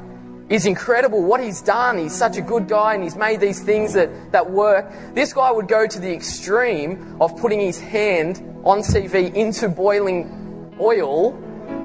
is 0.50 0.66
incredible. 0.66 1.22
What 1.22 1.44
he's 1.44 1.62
done, 1.62 1.98
he's 1.98 2.16
such 2.16 2.38
a 2.38 2.42
good 2.42 2.68
guy 2.68 2.96
and 2.96 3.04
he's 3.04 3.18
made 3.18 3.42
these 3.42 3.62
things 3.62 3.94
that, 3.94 4.32
that 4.32 4.50
work. 4.50 4.92
This 5.14 5.34
guy 5.34 5.52
would 5.52 5.68
go 5.68 5.86
to 5.86 6.00
the 6.00 6.12
extreme 6.12 7.18
of 7.22 7.38
putting 7.38 7.60
his 7.60 7.80
hand 7.80 8.38
on 8.64 8.80
TV 8.80 9.34
into 9.36 9.68
boiling 9.68 10.76
oil 10.80 11.38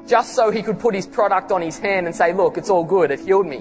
just 0.07 0.33
so 0.33 0.49
he 0.49 0.63
could 0.63 0.79
put 0.79 0.95
his 0.95 1.05
product 1.05 1.51
on 1.51 1.61
his 1.61 1.77
hand 1.77 2.07
and 2.07 2.15
say, 2.15 2.33
Look, 2.33 2.57
it's 2.57 2.69
all 2.69 2.85
good, 2.85 3.11
it 3.11 3.19
healed 3.19 3.45
me. 3.45 3.57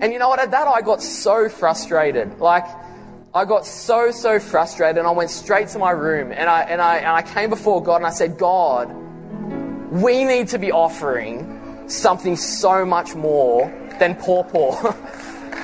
And 0.00 0.12
you 0.12 0.18
know 0.18 0.28
what? 0.28 0.40
At 0.40 0.50
that, 0.50 0.66
I 0.66 0.80
got 0.82 1.00
so 1.00 1.48
frustrated. 1.48 2.40
Like, 2.40 2.66
I 3.32 3.44
got 3.44 3.66
so, 3.66 4.10
so 4.10 4.40
frustrated 4.40 4.98
and 4.98 5.06
I 5.06 5.12
went 5.12 5.30
straight 5.30 5.68
to 5.68 5.78
my 5.78 5.92
room 5.92 6.32
and 6.32 6.50
I, 6.50 6.62
and 6.62 6.80
I, 6.80 6.96
and 6.98 7.06
I 7.06 7.22
came 7.22 7.50
before 7.50 7.82
God 7.82 7.96
and 7.96 8.06
I 8.06 8.10
said, 8.10 8.36
God, 8.36 8.94
we 9.94 10.24
need 10.24 10.48
to 10.48 10.58
be 10.58 10.72
offering 10.72 11.86
something 11.86 12.34
so 12.34 12.84
much 12.84 13.14
more 13.14 13.68
than 14.00 14.16
pawpaw. 14.16 14.92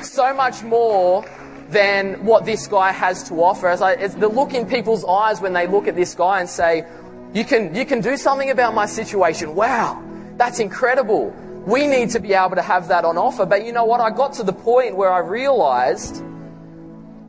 so 0.02 0.32
much 0.32 0.62
more 0.62 1.24
than 1.68 2.24
what 2.24 2.44
this 2.44 2.68
guy 2.68 2.92
has 2.92 3.24
to 3.24 3.34
offer. 3.42 3.68
It's, 3.68 3.80
like, 3.80 3.98
it's 3.98 4.14
the 4.14 4.28
look 4.28 4.54
in 4.54 4.66
people's 4.66 5.04
eyes 5.04 5.40
when 5.40 5.52
they 5.52 5.66
look 5.66 5.88
at 5.88 5.96
this 5.96 6.14
guy 6.14 6.38
and 6.38 6.48
say, 6.48 6.86
you 7.34 7.44
can, 7.44 7.74
you 7.74 7.84
can 7.84 8.00
do 8.00 8.16
something 8.16 8.50
about 8.50 8.72
my 8.72 8.86
situation. 8.86 9.56
Wow, 9.56 10.00
that's 10.36 10.60
incredible. 10.60 11.30
We 11.66 11.88
need 11.88 12.10
to 12.10 12.20
be 12.20 12.32
able 12.32 12.54
to 12.54 12.62
have 12.62 12.86
that 12.86 13.04
on 13.04 13.18
offer. 13.18 13.46
But 13.46 13.64
you 13.64 13.72
know 13.72 13.84
what? 13.84 14.00
I 14.00 14.10
got 14.10 14.34
to 14.34 14.44
the 14.44 14.52
point 14.52 14.94
where 14.94 15.12
I 15.12 15.18
realized 15.18 16.22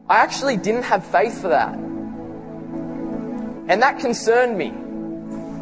I 0.08 0.18
actually 0.18 0.58
didn't 0.58 0.84
have 0.84 1.04
faith 1.04 1.42
for 1.42 1.48
that. 1.48 1.74
And 3.68 3.82
that 3.82 3.98
concerned 4.00 4.56
me 4.56 4.72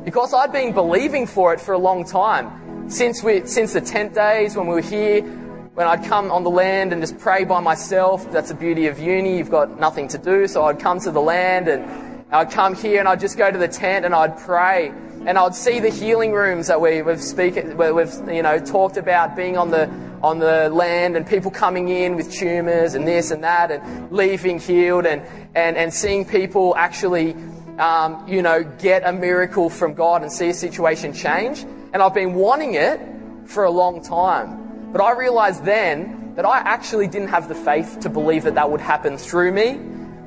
because 0.04 0.34
I'd 0.34 0.52
been 0.52 0.74
believing 0.74 1.28
for 1.28 1.54
it 1.54 1.60
for 1.60 1.74
a 1.74 1.78
long 1.78 2.04
time. 2.06 2.90
Since, 2.90 3.24
we, 3.24 3.46
since 3.46 3.74
the 3.74 3.82
tent 3.82 4.14
days 4.14 4.56
when 4.56 4.68
we 4.68 4.74
were 4.74 4.82
here, 4.82 5.22
when 5.22 5.88
I'd 5.88 6.04
come 6.04 6.32
on 6.32 6.44
the 6.44 6.50
land 6.50 6.92
and 6.92 7.02
just 7.02 7.18
pray 7.20 7.46
by 7.46 7.62
myself. 7.62 8.30
That's 8.32 8.50
the 8.50 8.56
beauty 8.56 8.88
of 8.88 9.00
uni. 9.00 9.38
You've 9.38 9.50
got 9.50 9.80
nothing 9.80 10.10
to 10.10 10.18
do. 10.18 10.48
So 10.48 10.66
I'd 10.66 10.80
come 10.80 11.00
to 11.00 11.12
the 11.12 11.22
land 11.22 11.68
and 11.68 12.26
I'd 12.32 12.52
come 12.52 12.76
here 12.76 13.00
and 13.00 13.08
I'd 13.08 13.20
just 13.20 13.38
go 13.38 13.50
to 13.50 13.58
the 13.58 13.68
tent 13.68 14.04
and 14.04 14.14
I'd 14.14 14.38
pray. 14.38 14.92
And 15.26 15.38
I'd 15.38 15.56
see 15.56 15.80
the 15.80 15.90
healing 15.90 16.32
rooms 16.32 16.68
that 16.68 16.82
we, 16.82 17.02
we've 17.02 17.22
speak, 17.22 17.56
we've, 17.56 18.14
you 18.28 18.44
know, 18.44 18.60
talked 18.60 18.98
about 18.98 19.36
being 19.36 19.58
on 19.58 19.72
the, 19.72 19.90
on 20.22 20.40
the 20.40 20.70
land 20.70 21.16
and 21.16 21.26
people 21.26 21.50
coming 21.50 21.90
in 21.90 22.16
with 22.16 22.32
tumours 22.32 22.96
and 22.96 23.08
this 23.08 23.32
and 23.32 23.44
that 23.44 23.72
and 23.72 24.12
leaving 24.12 24.60
healed 24.60 25.06
and, 25.06 25.22
and, 25.56 25.78
and 25.78 25.94
seeing 25.94 26.26
people 26.26 26.76
actually 26.76 27.36
um, 27.80 28.28
you 28.28 28.42
know, 28.42 28.64
get 28.64 29.08
a 29.08 29.14
miracle 29.14 29.70
from 29.70 29.94
God 29.94 30.22
and 30.22 30.32
see 30.32 30.50
a 30.50 30.54
situation 30.54 31.14
change. 31.14 31.64
And 31.94 32.04
I've 32.04 32.14
been 32.14 32.34
wanting 32.34 32.76
it 32.76 33.00
for 33.46 33.64
a 33.64 33.72
long 33.72 34.04
time. 34.04 34.92
But 34.92 35.02
I 35.02 35.14
realized 35.14 35.66
then 35.66 36.34
that 36.36 36.46
I 36.46 36.60
actually 36.60 37.08
didn't 37.08 37.30
have 37.30 37.48
the 37.48 37.56
faith 37.56 38.00
to 38.02 38.10
believe 38.10 38.44
that 38.44 38.56
that 38.56 38.70
would 38.70 38.82
happen 38.82 39.18
through 39.18 39.52
me, 39.52 39.70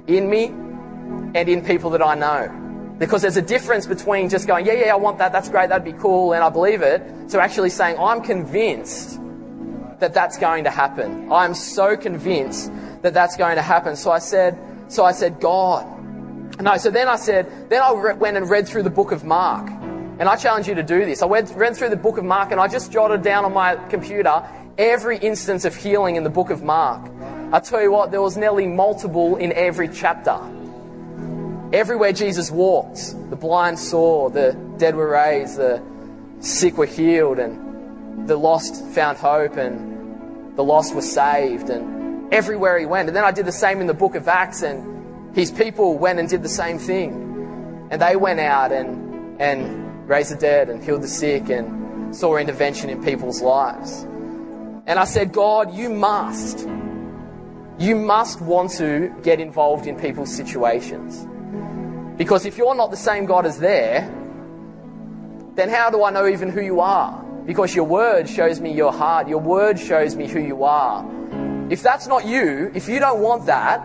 in 0.07 0.29
me, 0.29 0.47
and 0.47 1.49
in 1.49 1.65
people 1.65 1.91
that 1.91 2.03
I 2.03 2.15
know. 2.15 2.59
Because 2.99 3.23
there's 3.23 3.37
a 3.37 3.43
difference 3.43 3.87
between 3.87 4.29
just 4.29 4.47
going, 4.47 4.67
yeah, 4.67 4.75
yeah, 4.75 4.93
I 4.93 4.97
want 4.97 5.19
that, 5.19 5.33
that's 5.33 5.49
great, 5.49 5.69
that'd 5.71 5.85
be 5.85 5.99
cool, 5.99 6.35
and 6.35 6.45
I 6.45 6.51
believe 6.51 6.83
it, 6.83 7.29
to 7.31 7.41
actually 7.41 7.71
saying, 7.71 7.99
I'm 7.99 8.23
convinced 8.23 9.21
that 9.99 10.15
that's 10.15 10.39
going 10.39 10.65
to 10.65 10.71
happen. 10.71 11.31
I'm 11.33 11.55
so 11.55 11.97
convinced 11.97 12.73
that 13.03 13.15
that's 13.15 13.37
going 13.37 13.57
to 13.57 13.63
happen. 13.63 13.97
So 13.97 14.11
I 14.11 14.19
said, 14.19 14.59
so 14.89 15.05
I 15.05 15.13
said, 15.13 15.41
God, 15.41 15.87
no, 16.61 16.77
so 16.77 16.91
then 16.91 17.09
I 17.09 17.17
said, 17.17 17.71
then 17.71 17.83
I 17.83 17.93
re- 17.93 18.15
went 18.15 18.37
and 18.37 18.49
read 18.49 18.69
through 18.69 18.83
the 18.83 18.91
book 18.91 19.13
of 19.13 19.25
Mark. 19.25 19.69
And 20.19 20.29
I 20.29 20.37
challenge 20.37 20.69
you 20.69 20.75
to 20.75 20.83
do 20.83 21.05
this. 21.05 21.23
I 21.23 21.27
went, 21.27 21.51
read 21.57 21.77
through 21.77 21.89
the 21.89 21.97
book 21.97 22.19
of 22.19 22.25
Mark 22.25 22.53
and 22.53 22.61
I 22.61 22.69
just 22.69 22.93
jotted 22.93 23.23
down 23.23 23.45
on 23.45 23.53
my 23.53 23.77
computer 23.89 24.47
every 24.79 25.19
instance 25.19 25.65
of 25.65 25.75
healing 25.75 26.17
in 26.17 26.25
the 26.25 26.31
book 26.31 26.51
of 26.51 26.63
Mark. 26.63 27.11
I 27.53 27.61
tell 27.61 27.83
you 27.83 27.91
what, 27.91 28.11
there 28.11 28.23
was 28.23 28.37
nearly 28.37 28.67
multiple 28.67 29.37
in 29.37 29.53
every 29.53 29.89
chapter. 29.89 30.39
Everywhere 31.73 32.13
Jesus 32.13 32.51
walked, 32.51 33.15
the 33.31 33.37
blind 33.37 33.79
saw, 33.79 34.29
the 34.29 34.53
dead 34.77 34.95
were 34.95 35.09
raised, 35.09 35.57
the 35.57 35.83
sick 36.41 36.77
were 36.77 36.87
healed 36.87 37.39
and 37.39 38.29
the 38.29 38.37
lost 38.37 38.85
found 38.95 39.19
hope 39.19 39.57
and 39.57 40.57
the 40.57 40.63
lost 40.63 40.95
were 40.95 41.03
saved 41.03 41.71
and 41.71 42.33
everywhere 42.33 42.79
he 42.79 42.87
went. 42.87 43.09
And 43.09 43.17
then 43.17 43.25
I 43.25 43.33
did 43.33 43.47
the 43.47 43.53
same 43.53 43.81
in 43.81 43.87
the 43.87 43.95
book 43.95 44.15
of 44.15 44.29
Acts 44.29 44.63
and 44.63 45.02
his 45.35 45.51
people 45.51 45.99
went 45.99 46.19
and 46.19 46.29
did 46.29 46.43
the 46.43 46.49
same 46.49 46.79
thing. 46.79 47.89
And 47.91 48.01
they 48.01 48.17
went 48.17 48.41
out 48.41 48.73
and, 48.73 49.41
and 49.41 50.09
raised 50.09 50.33
the 50.33 50.37
dead 50.37 50.69
and 50.69 50.83
healed 50.83 51.03
the 51.03 51.09
sick 51.09 51.49
and 51.49 52.15
saw 52.15 52.37
intervention 52.37 52.91
in 52.91 53.03
people's 53.03 53.41
lives. 53.41 54.03
And 54.87 54.99
I 54.99 55.05
said, 55.05 55.33
God, 55.33 55.75
you 55.75 55.89
must, 55.89 56.69
you 57.79 57.97
must 57.97 58.41
want 58.41 58.71
to 58.73 59.15
get 59.23 59.41
involved 59.41 59.87
in 59.87 59.99
people's 59.99 60.35
situations. 60.35 61.27
Because 62.19 62.45
if 62.45 62.59
you're 62.59 62.75
not 62.75 62.91
the 62.91 62.97
same 62.97 63.27
God 63.27 63.47
as 63.47 63.59
there, 63.59 64.01
then 65.55 65.69
how 65.69 65.91
do 65.91 66.03
I 66.05 66.11
know 66.11 66.27
even 66.27 66.51
who 66.51 66.61
you 66.61 66.81
are? 66.81 67.23
Because 67.47 67.75
your 67.75 67.85
word 67.85 68.29
shows 68.29 68.61
me 68.61 68.73
your 68.73 68.93
heart. 68.93 69.29
Your 69.29 69.41
word 69.41 69.79
shows 69.79 70.15
me 70.15 70.29
who 70.29 70.41
you 70.41 70.65
are. 70.65 71.09
If 71.71 71.83
that's 71.83 72.07
not 72.07 72.27
you, 72.27 72.71
if 72.75 72.89
you 72.89 72.99
don't 72.99 73.21
want 73.21 73.47
that, 73.47 73.81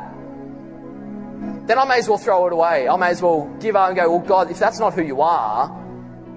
then 1.68 1.78
I 1.78 1.86
may 1.86 1.98
as 2.00 2.08
well 2.08 2.18
throw 2.18 2.48
it 2.48 2.54
away. 2.54 2.88
I 2.88 2.96
may 2.96 3.10
as 3.10 3.22
well 3.22 3.46
give 3.60 3.76
up 3.76 3.90
and 3.90 3.98
go, 3.98 4.10
well, 4.10 4.26
God, 4.26 4.50
if 4.50 4.58
that's 4.58 4.80
not 4.80 4.94
who 4.94 5.04
you 5.04 5.22
are, 5.22 5.70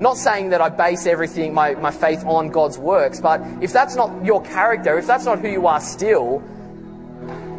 not 0.01 0.17
saying 0.17 0.51
that 0.51 0.61
I 0.61 0.71
base 0.71 1.07
everything, 1.07 1.55
my, 1.55 1.75
my 1.75 1.91
faith 1.91 2.25
on 2.25 2.49
God's 2.49 2.79
works, 2.79 3.21
but 3.21 3.41
if 3.63 3.73
that's 3.73 3.95
not 3.95 4.25
your 4.25 4.43
character, 4.43 4.99
if 4.99 5.07
that's 5.07 5.25
not 5.25 5.39
who 5.39 5.49
you 5.49 5.67
are 5.67 5.81
still, 5.81 6.43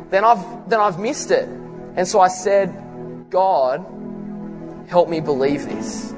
then 0.10 0.26
I've, 0.26 0.70
then 0.70 0.80
I've 0.80 1.00
missed 1.00 1.32
it. 1.32 1.48
And 1.96 2.08
so 2.08 2.20
I 2.20 2.28
said, 2.28 3.30
God, 3.30 3.86
help 4.90 5.08
me 5.08 5.22
believe 5.22 5.66
this. 5.66 6.14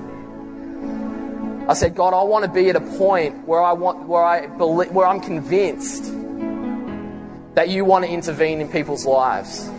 I 1.67 1.75
said, 1.75 1.95
God, 1.95 2.13
I 2.13 2.23
want 2.23 2.45
to 2.45 2.51
be 2.51 2.69
at 2.69 2.75
a 2.75 2.81
point 2.97 3.47
where 3.47 3.61
I 3.61 3.73
want, 3.73 4.07
where 4.07 4.23
I 4.23 4.47
believe, 4.47 4.91
where 4.91 5.07
I'm 5.07 5.21
convinced 5.21 6.11
that 7.55 7.69
you 7.69 7.85
want 7.85 8.05
to 8.05 8.11
intervene 8.11 8.59
in 8.59 8.69
people's 8.69 9.05
lives, 9.05 9.69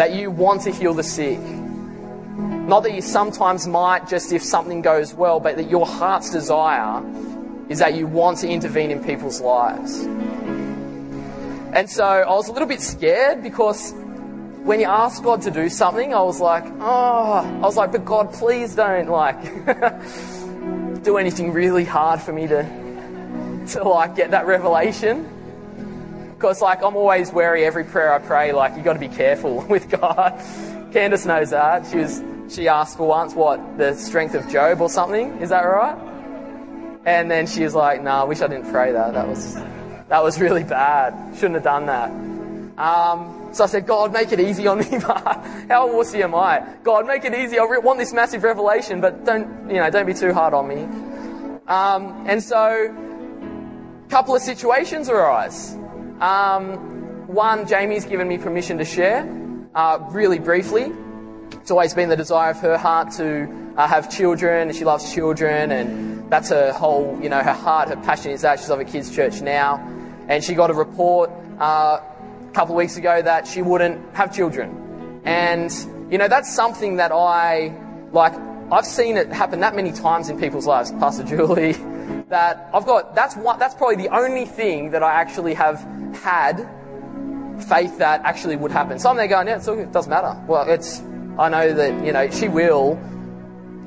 that 0.00 0.14
you 0.14 0.30
want 0.30 0.62
to 0.62 0.70
heal 0.72 0.94
the 0.94 1.02
sick. 1.02 1.38
Not 1.38 2.84
that 2.84 2.94
you 2.94 3.02
sometimes 3.02 3.66
might 3.66 4.08
just 4.08 4.32
if 4.32 4.42
something 4.42 4.80
goes 4.80 5.12
well, 5.12 5.40
but 5.40 5.56
that 5.56 5.68
your 5.68 5.84
heart's 5.84 6.30
desire 6.30 7.04
is 7.68 7.80
that 7.80 7.92
you 7.92 8.06
want 8.06 8.38
to 8.38 8.48
intervene 8.48 8.90
in 8.90 9.04
people's 9.04 9.42
lives. 9.42 10.04
And 11.74 11.90
so 11.90 12.02
I 12.02 12.30
was 12.30 12.48
a 12.48 12.52
little 12.52 12.66
bit 12.66 12.80
scared 12.80 13.42
because 13.42 13.92
when 14.64 14.80
you 14.80 14.86
ask 14.86 15.22
God 15.22 15.42
to 15.42 15.50
do 15.50 15.68
something, 15.68 16.14
I 16.14 16.22
was 16.22 16.40
like, 16.40 16.64
oh, 16.80 17.44
I 17.44 17.58
was 17.58 17.76
like, 17.76 17.92
but 17.92 18.06
God, 18.06 18.32
please 18.32 18.74
don't 18.74 19.10
like. 19.10 19.42
do 21.02 21.18
anything 21.18 21.52
really 21.52 21.84
hard 21.84 22.22
for 22.22 22.32
me 22.32 22.46
to, 22.46 22.62
to 23.68 23.82
like 23.82 24.16
get 24.16 24.30
that 24.30 24.46
revelation. 24.46 25.28
Because 26.40 26.62
like 26.62 26.82
I'm 26.82 26.96
always 26.96 27.34
wary 27.34 27.66
every 27.66 27.84
prayer 27.84 28.14
I 28.14 28.18
pray, 28.18 28.52
like 28.52 28.74
you've 28.74 28.84
got 28.84 28.94
to 28.94 28.98
be 28.98 29.08
careful 29.08 29.60
with 29.68 29.90
God. 29.90 30.42
Candace 30.90 31.26
knows 31.26 31.50
that. 31.50 31.86
She 31.86 31.98
was, 31.98 32.22
she 32.48 32.66
asked 32.66 32.96
for 32.96 33.06
once 33.06 33.34
what 33.34 33.76
the 33.76 33.94
strength 33.94 34.34
of 34.34 34.48
Job 34.48 34.80
or 34.80 34.88
something. 34.88 35.36
Is 35.42 35.50
that 35.50 35.60
right? 35.60 35.98
And 37.04 37.30
then 37.30 37.46
she 37.46 37.62
was 37.62 37.74
like, 37.74 37.98
"No, 38.00 38.10
nah, 38.10 38.20
I 38.22 38.24
wish 38.24 38.40
I 38.40 38.46
didn't 38.46 38.70
pray 38.70 38.90
that. 38.92 39.12
That 39.12 39.28
was, 39.28 39.54
that 40.08 40.22
was 40.22 40.40
really 40.40 40.64
bad. 40.64 41.34
Shouldn't 41.34 41.56
have 41.56 41.62
done 41.62 41.84
that." 41.86 42.10
Um, 42.80 43.50
so 43.52 43.64
I 43.64 43.66
said, 43.66 43.86
God, 43.86 44.10
make 44.10 44.32
it 44.32 44.40
easy 44.40 44.66
on 44.66 44.78
me. 44.78 44.84
How 44.88 45.88
wussy 45.90 46.22
am 46.22 46.34
I? 46.34 46.66
God, 46.82 47.06
make 47.06 47.26
it 47.26 47.34
easy. 47.34 47.58
I 47.58 47.64
want 47.64 47.98
this 47.98 48.14
massive 48.14 48.44
revelation, 48.44 49.02
but 49.02 49.26
don't, 49.26 49.68
you 49.68 49.76
know, 49.76 49.90
don't 49.90 50.06
be 50.06 50.14
too 50.14 50.32
hard 50.32 50.54
on 50.54 50.68
me. 50.68 50.84
Um, 51.66 52.24
and 52.26 52.42
so, 52.42 52.94
a 54.06 54.08
couple 54.08 54.34
of 54.34 54.40
situations 54.40 55.10
arise. 55.10 55.76
Um, 56.20 57.26
one, 57.28 57.66
Jamie's 57.66 58.04
given 58.04 58.28
me 58.28 58.36
permission 58.36 58.76
to 58.78 58.84
share, 58.84 59.26
uh, 59.74 59.98
really 60.10 60.38
briefly. 60.38 60.92
It's 61.52 61.70
always 61.70 61.94
been 61.94 62.08
the 62.08 62.16
desire 62.16 62.50
of 62.50 62.60
her 62.60 62.76
heart 62.76 63.12
to 63.12 63.48
uh, 63.76 63.86
have 63.86 64.10
children, 64.10 64.68
and 64.68 64.76
she 64.76 64.84
loves 64.84 65.12
children, 65.14 65.72
and 65.72 66.30
that's 66.30 66.50
her 66.50 66.72
whole, 66.72 67.18
you 67.22 67.28
know, 67.28 67.40
her 67.40 67.54
heart, 67.54 67.88
her 67.88 67.96
passion 67.96 68.32
is 68.32 68.42
that. 68.42 68.60
She's 68.60 68.68
of 68.68 68.80
a 68.80 68.84
kids' 68.84 69.14
church 69.14 69.40
now, 69.40 69.76
and 70.28 70.44
she 70.44 70.54
got 70.54 70.70
a 70.70 70.74
report 70.74 71.30
uh, 71.58 72.00
a 72.02 72.52
couple 72.52 72.74
of 72.74 72.78
weeks 72.78 72.96
ago 72.96 73.22
that 73.22 73.46
she 73.46 73.62
wouldn't 73.62 74.14
have 74.14 74.34
children. 74.34 75.22
And, 75.24 75.72
you 76.10 76.18
know, 76.18 76.28
that's 76.28 76.54
something 76.54 76.96
that 76.96 77.12
I, 77.12 77.74
like, 78.12 78.34
I've 78.70 78.86
seen 78.86 79.16
it 79.16 79.32
happen 79.32 79.60
that 79.60 79.74
many 79.74 79.92
times 79.92 80.28
in 80.28 80.38
people's 80.38 80.66
lives, 80.66 80.92
Pastor 80.92 81.24
Julie, 81.24 81.72
that 82.30 82.70
I've 82.72 82.86
got, 82.86 83.14
that's 83.14 83.36
one, 83.36 83.58
that's 83.58 83.74
probably 83.74 83.96
the 83.96 84.16
only 84.16 84.46
thing 84.46 84.92
that 84.92 85.02
I 85.02 85.12
actually 85.20 85.54
have 85.54 85.80
had 86.22 86.68
faith 87.68 87.98
that 87.98 88.22
actually 88.24 88.56
would 88.56 88.70
happen. 88.70 88.98
Some 88.98 89.16
they're 89.16 89.28
going, 89.28 89.48
yeah, 89.48 89.56
it's 89.56 89.68
it 89.68 89.92
doesn't 89.92 90.10
matter. 90.10 90.40
Well, 90.46 90.68
it's, 90.68 91.00
I 91.38 91.48
know 91.48 91.72
that, 91.74 92.04
you 92.04 92.12
know, 92.12 92.30
she 92.30 92.48
will, 92.48 92.98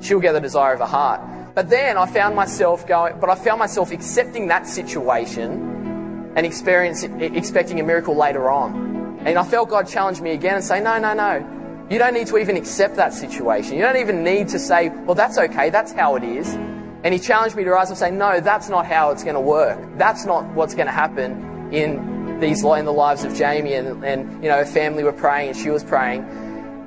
she'll 0.01 0.19
get 0.19 0.34
the 0.34 0.41
desire 0.41 0.73
of 0.73 0.79
her 0.79 0.86
heart. 0.86 1.21
But 1.56 1.69
then 1.69 1.97
I 1.97 2.06
found 2.06 2.36
myself 2.36 2.86
going, 2.86 3.19
but 3.19 3.29
I 3.29 3.36
found 3.36 3.60
myself 3.60 3.91
accepting 3.91 4.47
that 4.47 4.67
situation 4.67 6.34
and 6.36 6.45
experience, 6.45 7.03
expecting 7.03 7.79
a 7.79 7.84
miracle 7.84 8.15
later 8.15 8.49
on. 8.49 9.21
And 9.25 9.38
I 9.38 9.43
felt 9.43 9.69
God 9.69 9.88
challenge 9.88 10.19
me 10.19 10.32
again 10.32 10.56
and 10.56 10.63
say, 10.63 10.82
no, 10.82 10.99
no, 10.99 11.13
no. 11.13 11.88
You 11.89 11.99
don't 11.99 12.13
need 12.13 12.27
to 12.27 12.38
even 12.38 12.58
accept 12.58 12.95
that 12.97 13.13
situation. 13.13 13.75
You 13.75 13.84
don't 13.84 13.97
even 13.97 14.23
need 14.23 14.49
to 14.49 14.60
say, 14.60 14.89
well, 14.89 15.15
that's 15.15 15.38
okay. 15.38 15.69
That's 15.69 15.91
how 15.93 16.15
it 16.15 16.23
is. 16.23 16.58
And 17.03 17.13
he 17.13 17.19
challenged 17.19 17.55
me 17.55 17.63
to 17.65 17.71
rise 17.71 17.89
and 17.89 17.97
say, 17.97 18.11
no, 18.11 18.39
that's 18.39 18.69
not 18.69 18.85
how 18.85 19.11
it's 19.11 19.23
going 19.23 19.35
to 19.35 19.41
work. 19.41 19.79
That's 19.97 20.25
not 20.25 20.45
what's 20.53 20.73
going 20.73 20.85
to 20.85 20.93
happen 20.93 21.73
in 21.73 22.39
these, 22.39 22.63
in 22.63 22.85
the 22.85 22.93
lives 22.93 23.23
of 23.25 23.33
Jamie 23.35 23.73
and, 23.73 24.03
and, 24.05 24.43
you 24.43 24.49
know, 24.49 24.57
her 24.57 24.65
family 24.65 25.03
were 25.03 25.11
praying 25.11 25.49
and 25.49 25.57
she 25.57 25.69
was 25.69 25.83
praying. 25.83 26.23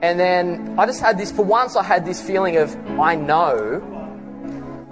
And 0.02 0.18
then 0.18 0.74
I 0.79 0.87
just 0.87 1.00
had 1.00 1.18
this, 1.18 1.33
for 1.33 1.44
once 1.44 1.76
I 1.76 1.83
had 1.83 2.05
this 2.07 2.22
feeling 2.22 2.57
of, 2.57 2.74
I 2.98 3.14
know, 3.14 3.83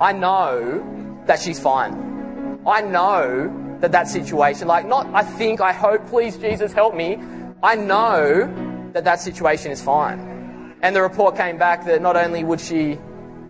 I 0.00 0.12
know 0.12 1.22
that 1.26 1.40
she's 1.40 1.60
fine. 1.60 2.60
I 2.66 2.80
know 2.80 3.78
that 3.80 3.92
that 3.92 4.08
situation, 4.08 4.68
like 4.68 4.87
not 4.87 5.06
I 5.14 5.22
think, 5.22 5.60
I 5.60 5.72
hope, 5.72 6.06
please 6.06 6.37
Jesus 6.37 6.72
help 6.72 6.94
me. 6.94 7.18
I 7.62 7.76
know 7.76 8.90
that 8.92 9.04
that 9.04 9.20
situation 9.20 9.72
is 9.72 9.82
fine. 9.82 10.76
And 10.82 10.94
the 10.94 11.02
report 11.02 11.37
came 11.37 11.56
back 11.58 11.84
that 11.87 12.02
not 12.02 12.16
only 12.16 12.44
would 12.44 12.60
she 12.60 12.98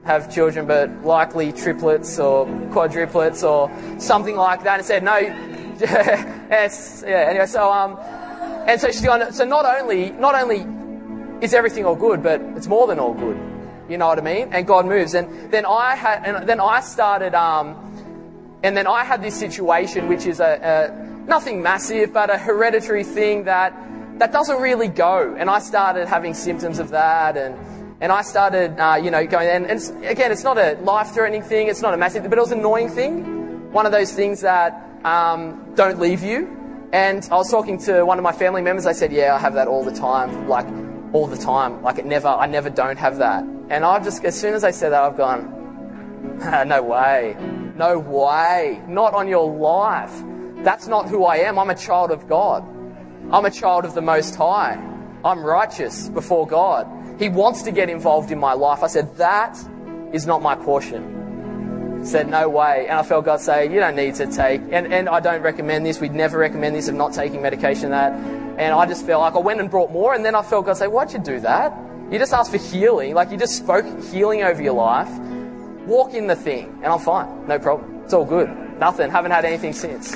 have 0.04 0.32
children, 0.32 0.66
but 0.66 1.04
likely 1.04 1.52
triplets 1.52 2.18
or 2.18 2.46
quadruplets 2.70 3.42
or 3.42 3.70
something 4.00 4.36
like 4.36 4.64
that. 4.64 4.78
And 4.78 4.86
said, 4.86 5.02
no, 5.02 5.16
yes, 5.80 7.02
yeah. 7.06 7.26
Anyway, 7.30 7.46
so 7.46 7.72
um, 7.72 7.98
and 8.68 8.80
so 8.80 8.88
she's 8.88 9.00
gone. 9.04 9.32
So 9.32 9.44
not 9.44 9.64
only 9.64 10.10
not 10.10 10.34
only 10.34 10.66
is 11.44 11.54
everything 11.54 11.84
all 11.84 11.96
good, 11.96 12.22
but 12.22 12.40
it's 12.56 12.66
more 12.66 12.86
than 12.86 12.98
all 12.98 13.14
good. 13.14 13.38
You 13.88 13.98
know 13.98 14.06
what 14.06 14.18
I 14.18 14.22
mean? 14.22 14.48
And 14.52 14.66
God 14.66 14.86
moves. 14.86 15.14
And 15.14 15.52
then 15.52 15.66
I 15.66 15.94
had, 15.94 16.24
and 16.24 16.48
then 16.48 16.60
I 16.60 16.80
started 16.80 17.34
um, 17.34 17.76
and 18.62 18.74
then 18.74 18.86
I 18.86 19.04
had 19.04 19.22
this 19.22 19.38
situation, 19.38 20.08
which 20.08 20.24
is 20.24 20.40
a, 20.40 20.58
a 20.62 21.26
nothing 21.28 21.62
massive, 21.62 22.14
but 22.14 22.30
a 22.30 22.38
hereditary 22.38 23.04
thing 23.04 23.44
that 23.44 23.74
that 24.18 24.32
doesn't 24.32 24.60
really 24.60 24.88
go. 24.88 25.34
And 25.38 25.50
I 25.50 25.58
started 25.58 26.08
having 26.08 26.32
symptoms 26.32 26.78
of 26.78 26.88
that, 26.90 27.36
and 27.36 27.58
and 28.04 28.12
I 28.12 28.20
started, 28.20 28.78
uh, 28.78 28.96
you 29.02 29.10
know, 29.10 29.26
going. 29.26 29.48
And, 29.48 29.64
and 29.64 30.04
again, 30.04 30.30
it's 30.30 30.44
not 30.44 30.58
a 30.58 30.76
life-threatening 30.82 31.42
thing. 31.42 31.68
It's 31.68 31.80
not 31.80 31.94
a 31.94 31.96
massive, 31.96 32.28
but 32.28 32.36
it 32.36 32.40
was 32.40 32.52
an 32.52 32.58
annoying 32.58 32.90
thing. 32.90 33.72
One 33.72 33.86
of 33.86 33.92
those 33.92 34.12
things 34.12 34.42
that 34.42 34.74
um, 35.06 35.72
don't 35.74 35.98
leave 35.98 36.22
you. 36.22 36.90
And 36.92 37.26
I 37.32 37.36
was 37.36 37.50
talking 37.50 37.78
to 37.84 38.04
one 38.04 38.18
of 38.18 38.22
my 38.22 38.32
family 38.32 38.60
members. 38.60 38.84
I 38.84 38.92
said, 38.92 39.10
"Yeah, 39.10 39.34
I 39.34 39.38
have 39.38 39.54
that 39.54 39.68
all 39.68 39.82
the 39.82 39.90
time, 39.90 40.48
like 40.48 40.66
all 41.14 41.26
the 41.26 41.38
time. 41.38 41.82
Like 41.82 41.96
it 41.96 42.04
never, 42.04 42.28
I 42.28 42.44
never 42.46 42.68
don't 42.68 42.98
have 42.98 43.16
that." 43.18 43.42
And 43.70 43.86
I've 43.86 44.04
just, 44.04 44.22
as 44.22 44.38
soon 44.38 44.52
as 44.52 44.64
I 44.64 44.70
said 44.70 44.90
that, 44.90 45.02
I've 45.02 45.16
gone, 45.16 46.38
"No 46.68 46.82
way." 46.82 47.36
No 47.74 47.98
way. 47.98 48.82
Not 48.86 49.14
on 49.14 49.28
your 49.28 49.50
life. 49.50 50.12
That's 50.62 50.86
not 50.88 51.08
who 51.08 51.24
I 51.24 51.38
am. 51.38 51.58
I'm 51.58 51.70
a 51.70 51.74
child 51.74 52.10
of 52.10 52.28
God. 52.28 52.68
I'm 53.32 53.46
a 53.46 53.50
child 53.50 53.86
of 53.86 53.94
the 53.94 54.02
Most 54.02 54.36
High. 54.36 54.74
I'm 55.24 55.42
righteous 55.42 56.10
before 56.10 56.46
God. 56.46 56.86
He 57.18 57.28
wants 57.28 57.62
to 57.62 57.70
get 57.70 57.88
involved 57.88 58.30
in 58.30 58.38
my 58.38 58.54
life. 58.54 58.82
I 58.82 58.88
said, 58.88 59.16
that 59.16 59.56
is 60.12 60.26
not 60.26 60.42
my 60.42 60.54
portion. 60.54 62.02
said, 62.04 62.28
no 62.28 62.48
way. 62.48 62.86
And 62.88 62.98
I 62.98 63.02
felt 63.02 63.24
God 63.24 63.40
say, 63.40 63.72
you 63.72 63.80
don't 63.80 63.96
need 63.96 64.14
to 64.16 64.26
take, 64.26 64.60
and, 64.70 64.92
and 64.92 65.08
I 65.08 65.20
don't 65.20 65.42
recommend 65.42 65.86
this. 65.86 66.00
We'd 66.00 66.12
never 66.12 66.38
recommend 66.38 66.74
this 66.74 66.88
of 66.88 66.94
not 66.94 67.12
taking 67.12 67.40
medication 67.42 67.90
that. 67.90 68.12
And 68.12 68.74
I 68.74 68.86
just 68.86 69.06
felt 69.06 69.20
like 69.20 69.34
I 69.34 69.38
went 69.38 69.60
and 69.60 69.70
brought 69.70 69.90
more. 69.90 70.14
And 70.14 70.24
then 70.24 70.34
I 70.34 70.42
felt 70.42 70.66
God 70.66 70.76
say, 70.76 70.86
why'd 70.86 71.12
you 71.12 71.18
do 71.18 71.40
that? 71.40 71.72
You 72.10 72.18
just 72.18 72.32
asked 72.32 72.50
for 72.50 72.58
healing. 72.58 73.14
Like 73.14 73.30
you 73.30 73.36
just 73.36 73.56
spoke 73.56 73.86
healing 74.04 74.42
over 74.42 74.62
your 74.62 74.74
life. 74.74 75.10
Walk 75.86 76.14
in 76.14 76.26
the 76.26 76.36
thing, 76.36 76.66
and 76.82 76.86
I'm 76.86 76.98
fine. 76.98 77.46
No 77.46 77.58
problem. 77.58 78.02
It's 78.04 78.14
all 78.14 78.24
good. 78.24 78.48
Nothing. 78.78 79.10
Haven't 79.10 79.32
had 79.32 79.44
anything 79.44 79.72
since. 79.72 80.14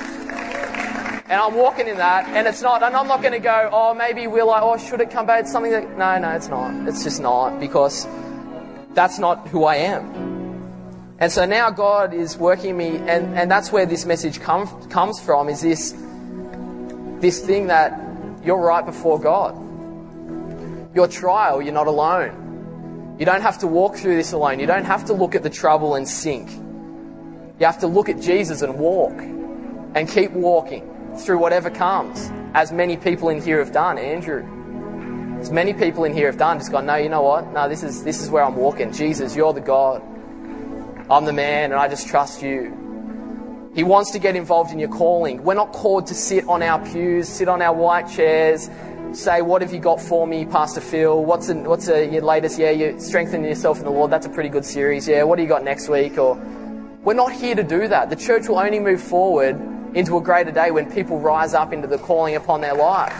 And 1.28 1.38
I'm 1.38 1.54
walking 1.54 1.88
in 1.88 1.98
that, 1.98 2.26
and 2.28 2.46
it's 2.46 2.62
not, 2.62 2.82
and 2.82 2.96
I'm 2.96 3.06
not 3.06 3.20
going 3.20 3.34
to 3.34 3.38
go, 3.38 3.68
oh, 3.70 3.92
maybe 3.92 4.26
we're 4.26 4.44
like, 4.44 4.62
oh, 4.62 4.78
should 4.78 5.02
it 5.02 5.10
come 5.10 5.26
back? 5.26 5.42
It's 5.42 5.52
something 5.52 5.72
that, 5.72 5.98
no, 5.98 6.18
no, 6.18 6.30
it's 6.30 6.48
not. 6.48 6.88
It's 6.88 7.04
just 7.04 7.20
not, 7.20 7.60
because 7.60 8.08
that's 8.94 9.18
not 9.18 9.46
who 9.48 9.64
I 9.64 9.76
am. 9.76 11.16
And 11.18 11.30
so 11.30 11.44
now 11.44 11.68
God 11.68 12.14
is 12.14 12.38
working 12.38 12.78
me, 12.78 12.96
and, 12.96 13.36
and 13.36 13.50
that's 13.50 13.70
where 13.70 13.84
this 13.84 14.06
message 14.06 14.40
come, 14.40 14.66
comes 14.88 15.20
from, 15.20 15.50
is 15.50 15.60
this, 15.60 15.92
this 17.20 17.44
thing 17.44 17.66
that 17.66 18.00
you're 18.42 18.56
right 18.56 18.86
before 18.86 19.20
God. 19.20 19.54
Your 20.94 21.08
trial, 21.08 21.60
you're 21.60 21.74
not 21.74 21.88
alone. 21.88 23.16
You 23.18 23.26
don't 23.26 23.42
have 23.42 23.58
to 23.58 23.66
walk 23.66 23.96
through 23.96 24.16
this 24.16 24.32
alone. 24.32 24.60
You 24.60 24.66
don't 24.66 24.86
have 24.86 25.04
to 25.06 25.12
look 25.12 25.34
at 25.34 25.42
the 25.42 25.50
trouble 25.50 25.94
and 25.94 26.08
sink. 26.08 26.50
You 26.50 27.66
have 27.66 27.80
to 27.80 27.86
look 27.86 28.08
at 28.08 28.18
Jesus 28.18 28.62
and 28.62 28.78
walk 28.78 29.12
and 29.94 30.08
keep 30.08 30.30
walking 30.30 30.94
through 31.18 31.38
whatever 31.38 31.70
comes, 31.70 32.30
as 32.54 32.72
many 32.72 32.96
people 32.96 33.28
in 33.28 33.42
here 33.42 33.58
have 33.58 33.72
done. 33.72 33.98
Andrew, 33.98 34.42
as 35.40 35.50
many 35.50 35.72
people 35.72 36.04
in 36.04 36.12
here 36.12 36.26
have 36.26 36.38
done, 36.38 36.58
just 36.58 36.72
gone, 36.72 36.86
no, 36.86 36.96
you 36.96 37.08
know 37.08 37.22
what? 37.22 37.52
No, 37.52 37.68
this 37.68 37.82
is, 37.82 38.02
this 38.02 38.20
is 38.20 38.30
where 38.30 38.44
I'm 38.44 38.56
walking. 38.56 38.92
Jesus, 38.92 39.36
you're 39.36 39.52
the 39.52 39.60
God. 39.60 40.02
I'm 41.10 41.24
the 41.24 41.32
man, 41.32 41.72
and 41.72 41.80
I 41.80 41.88
just 41.88 42.08
trust 42.08 42.42
you. 42.42 43.70
He 43.74 43.84
wants 43.84 44.10
to 44.10 44.18
get 44.18 44.34
involved 44.34 44.72
in 44.72 44.78
your 44.78 44.88
calling. 44.88 45.44
We're 45.44 45.54
not 45.54 45.72
called 45.72 46.08
to 46.08 46.14
sit 46.14 46.46
on 46.48 46.62
our 46.62 46.84
pews, 46.84 47.28
sit 47.28 47.48
on 47.48 47.62
our 47.62 47.74
white 47.74 48.10
chairs, 48.10 48.68
say, 49.12 49.40
What 49.40 49.62
have 49.62 49.72
you 49.72 49.78
got 49.78 50.00
for 50.00 50.26
me, 50.26 50.44
Pastor 50.44 50.80
Phil? 50.80 51.24
What's, 51.24 51.48
a, 51.48 51.54
what's 51.54 51.88
a, 51.88 52.06
your 52.06 52.22
latest? 52.22 52.58
Yeah, 52.58 52.70
you're 52.70 52.98
strengthening 52.98 53.48
yourself 53.48 53.78
in 53.78 53.84
the 53.84 53.90
Lord. 53.90 54.10
That's 54.10 54.26
a 54.26 54.30
pretty 54.30 54.48
good 54.48 54.64
series. 54.64 55.06
Yeah, 55.06 55.22
what 55.22 55.36
do 55.36 55.42
you 55.42 55.48
got 55.48 55.62
next 55.62 55.88
week? 55.88 56.18
Or 56.18 56.34
We're 57.04 57.14
not 57.14 57.32
here 57.32 57.54
to 57.54 57.62
do 57.62 57.86
that. 57.88 58.10
The 58.10 58.16
church 58.16 58.48
will 58.48 58.58
only 58.58 58.80
move 58.80 59.00
forward 59.00 59.56
into 59.94 60.16
a 60.16 60.20
greater 60.20 60.50
day 60.50 60.70
when 60.70 60.90
people 60.90 61.18
rise 61.18 61.54
up 61.54 61.72
into 61.72 61.86
the 61.86 61.98
calling 61.98 62.36
upon 62.36 62.60
their 62.60 62.74
life. 62.74 63.14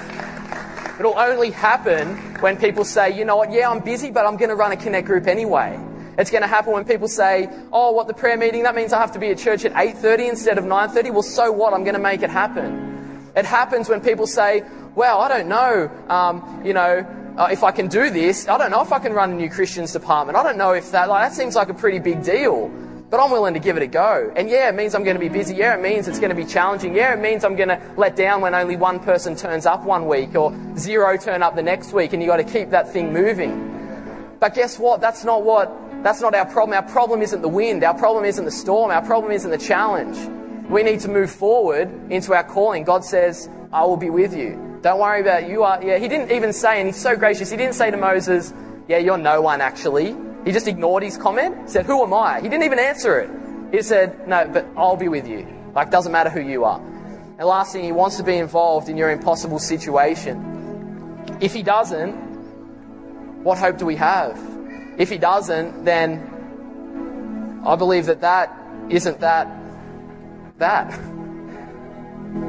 It'll 0.99 1.19
only 1.19 1.51
happen 1.51 2.17
when 2.41 2.57
people 2.57 2.85
say, 2.85 3.17
you 3.17 3.25
know 3.25 3.37
what, 3.37 3.53
yeah, 3.53 3.71
I'm 3.71 3.81
busy, 3.81 4.11
but 4.11 4.27
I'm 4.27 4.37
going 4.37 4.51
to 4.51 4.57
run 4.57 4.73
a 4.73 4.77
connect 4.77 5.07
group 5.07 5.27
anyway. 5.27 5.79
It's 6.19 6.31
going 6.31 6.43
to 6.43 6.49
happen 6.49 6.73
when 6.73 6.85
people 6.85 7.07
say, 7.07 7.49
"Oh, 7.73 7.93
what 7.93 8.09
the 8.09 8.13
prayer 8.13 8.37
meeting? 8.37 8.65
That 8.65 8.75
means 8.75 8.93
I 8.93 8.99
have 8.99 9.13
to 9.13 9.21
be 9.21 9.31
at 9.31 9.39
church 9.39 9.65
at 9.65 9.73
8:30 9.75 10.29
instead 10.29 10.59
of 10.59 10.65
9:30." 10.65 11.13
Well, 11.13 11.23
so 11.23 11.53
what? 11.53 11.73
I'm 11.73 11.85
going 11.85 11.95
to 11.95 12.01
make 12.01 12.23
it 12.23 12.31
happen. 12.31 13.31
It 13.37 13.45
happens 13.45 13.89
when 13.89 14.01
people 14.01 14.27
say, 14.27 14.65
"Well, 14.97 15.21
I 15.21 15.29
don't 15.29 15.47
know, 15.47 15.89
um, 16.09 16.63
you 16.65 16.75
know, 16.75 17.07
uh, 17.37 17.49
if 17.53 17.63
I 17.63 17.71
can 17.71 17.87
do 17.87 18.11
this. 18.11 18.49
I 18.49 18.59
don't 18.59 18.73
know 18.73 18.83
if 18.83 18.91
I 18.91 18.99
can 18.99 19.13
run 19.13 19.31
a 19.31 19.35
new 19.37 19.49
Christians 19.49 19.93
department. 19.93 20.37
I 20.37 20.43
don't 20.43 20.59
know 20.59 20.73
if 20.73 20.91
that 20.91 21.09
like 21.09 21.31
that 21.31 21.37
seems 21.37 21.55
like 21.55 21.69
a 21.69 21.75
pretty 21.75 22.01
big 22.01 22.25
deal." 22.25 22.69
But 23.11 23.21
I'm 23.21 23.31
willing 23.31 23.55
to 23.55 23.61
give 23.61 23.77
it 23.79 23.83
a 23.83 23.87
go. 23.87 24.31
And 24.37 24.51
yeah, 24.51 24.69
it 24.69 24.75
means 24.75 24.95
I'm 24.95 25.03
going 25.03 25.17
to 25.17 25.21
be 25.21 25.31
busy. 25.31 25.55
Yeah, 25.55 25.75
it 25.75 25.81
means 25.81 26.09
it's 26.09 26.19
going 26.19 26.29
to 26.29 26.37
be 26.37 26.45
challenging. 26.45 26.95
Yeah, 26.95 27.15
it 27.15 27.21
means 27.21 27.43
I'm 27.43 27.57
going 27.57 27.71
to 27.71 27.81
let 27.97 28.17
down 28.17 28.43
when 28.43 28.55
only 28.55 28.77
one 28.77 29.01
person 29.01 29.35
turns 29.35 29.65
up 29.65 29.85
one 29.85 30.07
week 30.07 30.35
or 30.35 30.55
zero 30.77 31.17
turn 31.17 31.43
up 31.43 31.57
the 31.57 31.63
next 31.63 31.95
week 31.95 32.13
and 32.13 32.23
you've 32.23 32.29
got 32.29 32.37
to 32.37 32.45
keep 32.45 32.71
that 32.71 32.93
thing 32.93 33.13
moving. 33.13 34.37
But 34.41 34.55
guess 34.55 34.79
what? 34.79 35.01
That's 35.01 35.25
not 35.25 35.43
what 35.43 35.73
that's 36.03 36.21
not 36.21 36.35
our 36.35 36.47
problem. 36.47 36.77
Our 36.77 36.89
problem 36.89 37.23
isn't 37.23 37.43
the 37.43 37.49
wind. 37.49 37.83
Our 37.83 37.95
problem 37.95 38.25
isn't 38.25 38.45
the 38.45 38.53
storm. 38.53 38.91
Our 38.91 39.05
problem 39.05 39.33
isn't 39.33 39.51
the 39.51 39.59
challenge. 39.59 40.17
We 40.71 40.83
need 40.83 41.01
to 41.01 41.09
move 41.09 41.31
forward 41.31 41.91
into 42.11 42.35
our 42.35 42.45
calling. 42.45 42.85
God 42.85 43.05
says, 43.05 43.49
I 43.73 43.85
will 43.85 43.97
be 43.97 44.11
with 44.11 44.37
you. 44.37 44.79
Don't 44.83 45.01
worry 45.01 45.21
about 45.21 45.49
you 45.49 45.65
are. 45.65 45.83
Yeah, 45.83 45.99
he 45.99 46.07
didn't 46.07 46.31
even 46.31 46.53
say, 46.53 46.79
and 46.79 46.87
he's 46.87 47.01
so 47.01 47.17
gracious, 47.17 47.51
he 47.51 47.57
didn't 47.57 47.75
say 47.75 47.91
to 47.91 47.97
Moses, 47.97 48.53
Yeah, 48.87 48.99
you're 48.99 49.19
no 49.19 49.41
one 49.41 49.61
actually. 49.61 50.17
He 50.49 50.55
just 50.55 50.67
ignored 50.67 51.03
his 51.03 51.19
comment, 51.19 51.69
said, 51.69 51.85
Who 51.85 52.03
am 52.03 52.15
I? 52.15 52.41
He 52.41 52.49
didn't 52.49 52.65
even 52.65 52.79
answer 52.79 53.21
it. 53.21 53.31
He 53.71 53.83
said, 53.83 54.27
No, 54.27 54.49
but 54.51 54.67
I'll 54.79 54.97
be 54.97 55.09
with 55.09 55.29
you. 55.29 55.47
Like, 55.75 55.91
doesn't 55.91 56.11
matter 56.11 56.31
who 56.31 56.41
you 56.41 56.65
are. 56.65 56.81
And 56.81 57.41
last 57.41 57.75
thing, 57.75 57.85
he 57.85 57.93
wants 57.93 58.17
to 58.17 58.23
be 58.23 58.35
involved 58.35 58.89
in 58.89 58.97
your 58.97 59.11
impossible 59.11 59.59
situation. 59.59 61.37
If 61.43 61.53
he 61.53 61.63
doesn't, 61.63 62.15
what 63.45 63.59
hope 63.59 63.77
do 63.77 63.85
we 63.85 63.97
have? 63.97 64.41
If 64.97 65.11
he 65.11 65.19
doesn't, 65.19 65.85
then 65.85 67.61
I 67.67 67.77
believe 67.77 68.07
that 68.07 68.23
that 68.23 68.51
isn't 68.89 69.21
that 69.21 69.55
that. 70.57 70.99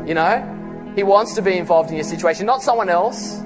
You 0.08 0.14
know? 0.14 0.94
He 0.96 1.04
wants 1.04 1.36
to 1.36 1.42
be 1.42 1.58
involved 1.58 1.90
in 1.90 1.98
your 1.98 2.06
situation, 2.06 2.46
not 2.46 2.64
someone 2.64 2.88
else, 2.88 3.42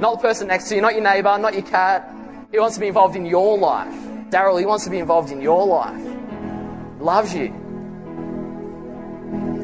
not 0.00 0.16
the 0.16 0.22
person 0.22 0.48
next 0.48 0.68
to 0.70 0.74
you, 0.74 0.80
not 0.80 0.94
your 0.94 1.04
neighbor, 1.04 1.38
not 1.38 1.54
your 1.54 1.62
cat. 1.62 2.11
He 2.52 2.58
wants 2.58 2.74
to 2.76 2.80
be 2.80 2.86
involved 2.86 3.16
in 3.16 3.24
your 3.24 3.56
life. 3.56 3.94
Daryl, 4.28 4.60
he 4.60 4.66
wants 4.66 4.84
to 4.84 4.90
be 4.90 4.98
involved 4.98 5.32
in 5.32 5.40
your 5.40 5.66
life. 5.66 6.02
Loves 7.00 7.34
you. 7.34 7.46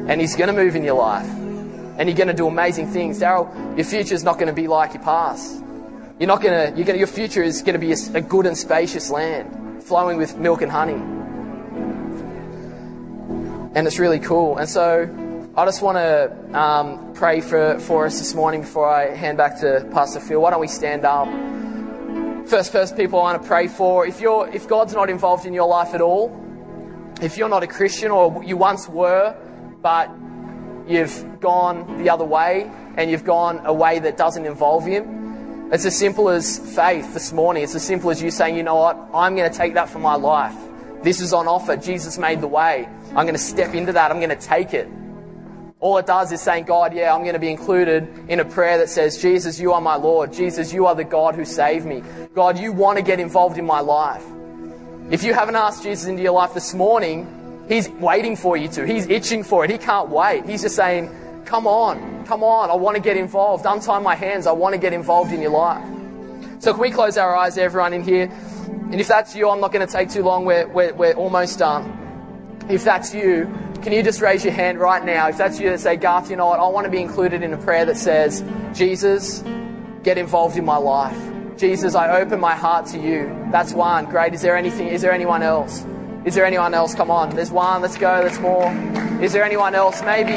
And 0.07 0.19
he's 0.19 0.35
going 0.35 0.47
to 0.47 0.53
move 0.53 0.75
in 0.75 0.83
your 0.83 0.95
life. 0.95 1.29
And 1.29 2.09
you're 2.09 2.17
going 2.17 2.29
to 2.29 2.33
do 2.33 2.47
amazing 2.47 2.87
things. 2.87 3.19
Daryl, 3.19 3.77
your 3.77 3.85
future 3.85 4.15
is 4.15 4.23
not 4.23 4.39
going 4.39 4.47
to 4.47 4.53
be 4.53 4.67
like 4.67 4.95
your 4.95 5.03
past. 5.03 5.63
You're 6.19 6.27
not 6.27 6.41
going 6.41 6.71
to, 6.71 6.75
you're 6.75 6.85
going 6.85 6.95
to, 6.95 6.97
your 6.97 7.05
future 7.07 7.43
is 7.43 7.61
going 7.61 7.73
to 7.73 7.79
be 7.79 7.91
a, 7.91 7.97
a 8.15 8.21
good 8.21 8.47
and 8.47 8.57
spacious 8.57 9.11
land, 9.11 9.83
flowing 9.83 10.17
with 10.17 10.35
milk 10.37 10.63
and 10.63 10.71
honey. 10.71 10.93
And 13.75 13.85
it's 13.85 13.99
really 13.99 14.19
cool. 14.19 14.57
And 14.57 14.67
so 14.67 15.53
I 15.55 15.65
just 15.65 15.83
want 15.83 15.97
to 15.97 16.59
um, 16.59 17.13
pray 17.13 17.41
for, 17.41 17.77
for 17.81 18.07
us 18.07 18.17
this 18.17 18.33
morning 18.33 18.61
before 18.61 18.89
I 18.89 19.13
hand 19.15 19.37
back 19.37 19.59
to 19.59 19.87
Pastor 19.93 20.19
Phil. 20.19 20.41
Why 20.41 20.49
don't 20.49 20.59
we 20.59 20.67
stand 20.67 21.05
up? 21.05 21.27
First 22.47 22.71
person 22.71 22.97
people 22.97 23.19
I 23.19 23.23
want 23.23 23.41
to 23.41 23.47
pray 23.47 23.67
for. 23.67 24.05
If 24.05 24.19
you're, 24.19 24.47
if 24.47 24.67
God's 24.67 24.93
not 24.93 25.09
involved 25.09 25.45
in 25.45 25.53
your 25.53 25.67
life 25.67 25.93
at 25.93 26.01
all, 26.01 26.35
if 27.21 27.37
you're 27.37 27.49
not 27.49 27.63
a 27.63 27.67
Christian 27.67 28.11
or 28.11 28.43
you 28.43 28.57
once 28.57 28.87
were, 28.87 29.35
but 29.81 30.09
you've 30.87 31.39
gone 31.39 32.03
the 32.03 32.09
other 32.09 32.25
way 32.25 32.71
and 32.97 33.11
you've 33.11 33.23
gone 33.23 33.61
a 33.65 33.73
way 33.73 33.99
that 33.99 34.17
doesn't 34.17 34.45
involve 34.45 34.85
Him, 34.85 35.69
it's 35.71 35.85
as 35.85 35.95
simple 35.95 36.29
as 36.29 36.57
faith 36.75 37.13
this 37.13 37.31
morning. 37.31 37.63
It's 37.63 37.75
as 37.75 37.83
simple 37.83 38.09
as 38.09 38.21
you 38.21 38.31
saying, 38.31 38.57
you 38.57 38.63
know 38.63 38.77
what, 38.77 38.97
I'm 39.13 39.35
going 39.35 39.51
to 39.51 39.55
take 39.55 39.75
that 39.75 39.89
for 39.89 39.99
my 39.99 40.15
life. 40.15 40.55
This 41.03 41.21
is 41.21 41.31
on 41.31 41.47
offer. 41.47 41.77
Jesus 41.77 42.17
made 42.17 42.41
the 42.41 42.47
way. 42.47 42.89
I'm 43.09 43.25
going 43.25 43.33
to 43.33 43.37
step 43.37 43.75
into 43.75 43.93
that. 43.93 44.11
I'm 44.11 44.17
going 44.17 44.29
to 44.29 44.35
take 44.35 44.73
it. 44.73 44.89
All 45.81 45.97
it 45.97 46.05
does 46.05 46.31
is 46.33 46.41
saying, 46.41 46.65
God, 46.65 46.93
yeah, 46.93 47.13
I'm 47.13 47.21
going 47.21 47.33
to 47.33 47.39
be 47.39 47.49
included 47.49 48.07
in 48.27 48.41
a 48.41 48.45
prayer 48.45 48.77
that 48.79 48.89
says, 48.89 49.21
Jesus, 49.21 49.59
you 49.59 49.71
are 49.71 49.79
my 49.79 49.95
Lord. 49.95 50.33
Jesus, 50.33 50.73
you 50.73 50.85
are 50.87 50.95
the 50.95 51.05
God 51.05 51.35
who 51.35 51.45
saved 51.45 51.85
me. 51.85 52.03
God, 52.33 52.59
you 52.59 52.73
want 52.73 52.97
to 52.97 53.03
get 53.03 53.19
involved 53.19 53.57
in 53.57 53.65
my 53.65 53.79
life. 53.79 54.25
If 55.09 55.23
you 55.23 55.33
haven't 55.33 55.55
asked 55.55 55.83
Jesus 55.83 56.07
into 56.07 56.21
your 56.21 56.33
life 56.33 56.53
this 56.53 56.73
morning, 56.73 57.65
He's 57.69 57.87
waiting 57.87 58.35
for 58.35 58.57
you 58.57 58.67
to. 58.69 58.85
He's 58.85 59.07
itching 59.07 59.43
for 59.43 59.63
it. 59.63 59.71
He 59.71 59.77
can't 59.77 60.09
wait. 60.09 60.45
He's 60.45 60.63
just 60.63 60.75
saying, 60.75 61.15
Come 61.45 61.65
on, 61.65 62.25
come 62.25 62.43
on, 62.43 62.69
I 62.69 62.75
want 62.75 62.95
to 62.95 63.01
get 63.01 63.17
involved. 63.17 63.65
Untie 63.65 63.99
my 63.99 64.15
hands, 64.15 64.47
I 64.47 64.51
want 64.51 64.73
to 64.73 64.79
get 64.79 64.93
involved 64.93 65.31
in 65.31 65.41
your 65.41 65.51
life. 65.51 65.83
So, 66.59 66.73
can 66.73 66.81
we 66.81 66.91
close 66.91 67.17
our 67.17 67.35
eyes, 67.35 67.57
everyone 67.57 67.93
in 67.93 68.03
here? 68.03 68.29
And 68.91 68.99
if 68.99 69.07
that's 69.07 69.35
you, 69.35 69.49
I'm 69.49 69.61
not 69.61 69.71
going 69.71 69.85
to 69.85 69.91
take 69.91 70.09
too 70.09 70.23
long, 70.23 70.45
we're, 70.45 70.67
we're, 70.67 70.93
we're 70.93 71.13
almost 71.13 71.57
done. 71.57 71.95
If 72.69 72.83
that's 72.83 73.15
you, 73.15 73.51
can 73.81 73.93
you 73.93 74.03
just 74.03 74.21
raise 74.21 74.43
your 74.43 74.53
hand 74.53 74.79
right 74.79 75.03
now? 75.03 75.27
If 75.29 75.37
that's 75.37 75.59
you, 75.59 75.77
say, 75.77 75.95
God, 75.95 76.29
you 76.29 76.35
know 76.35 76.47
what? 76.47 76.59
I 76.59 76.67
want 76.67 76.85
to 76.85 76.91
be 76.91 77.01
included 77.01 77.43
in 77.43 77.53
a 77.53 77.57
prayer 77.57 77.85
that 77.85 77.97
says, 77.97 78.43
Jesus, 78.73 79.43
get 80.03 80.17
involved 80.17 80.57
in 80.57 80.65
my 80.65 80.77
life. 80.77 81.17
Jesus, 81.57 81.95
I 81.95 82.19
open 82.19 82.39
my 82.39 82.55
heart 82.55 82.85
to 82.87 82.99
you. 82.99 83.35
That's 83.51 83.73
one. 83.73 84.05
Great. 84.05 84.33
Is 84.33 84.41
there 84.41 84.55
anything? 84.55 84.87
Is 84.87 85.01
there 85.01 85.11
anyone 85.11 85.43
else? 85.43 85.85
Is 86.25 86.35
there 86.35 86.45
anyone 86.45 86.73
else? 86.73 86.95
Come 86.95 87.11
on. 87.11 87.29
There's 87.35 87.51
one. 87.51 87.81
Let's 87.81 87.97
go. 87.97 88.21
There's 88.21 88.39
more. 88.39 88.71
Is 89.21 89.33
there 89.33 89.43
anyone 89.43 89.75
else? 89.75 90.01
Maybe 90.03 90.33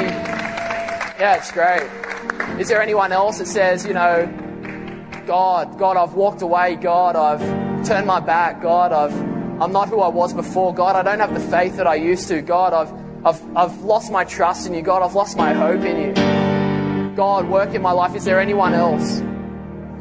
yeah, 1.19 1.35
it's 1.35 1.51
great. 1.51 1.89
Is 2.59 2.67
there 2.69 2.81
anyone 2.81 3.11
else 3.11 3.37
that 3.37 3.45
says, 3.47 3.85
you 3.85 3.93
know, 3.93 4.25
God, 5.25 5.77
God, 5.77 5.95
I've 5.95 6.15
walked 6.15 6.41
away. 6.41 6.75
God, 6.75 7.15
I've 7.15 7.39
turned 7.85 8.07
my 8.07 8.19
back. 8.19 8.61
God, 8.61 8.91
I've, 8.91 9.13
I'm 9.61 9.71
not 9.71 9.89
who 9.89 10.01
I 10.01 10.07
was 10.07 10.33
before. 10.33 10.73
God, 10.73 10.95
I 10.95 11.03
don't 11.03 11.19
have 11.19 11.33
the 11.33 11.49
faith 11.51 11.77
that 11.77 11.87
I 11.87 11.95
used 11.95 12.27
to. 12.29 12.41
God, 12.41 12.73
I've, 12.73 12.91
I've, 13.25 13.57
I've 13.57 13.81
lost 13.81 14.11
my 14.11 14.23
trust 14.23 14.67
in 14.67 14.73
you. 14.73 14.81
God, 14.81 15.01
I've 15.01 15.15
lost 15.15 15.37
my 15.37 15.53
hope 15.53 15.81
in 15.81 15.97
you. 15.97 17.15
God, 17.15 17.47
work 17.47 17.73
in 17.73 17.81
my 17.81 17.91
life. 17.91 18.15
Is 18.15 18.25
there 18.25 18.39
anyone 18.39 18.73
else? 18.73 19.21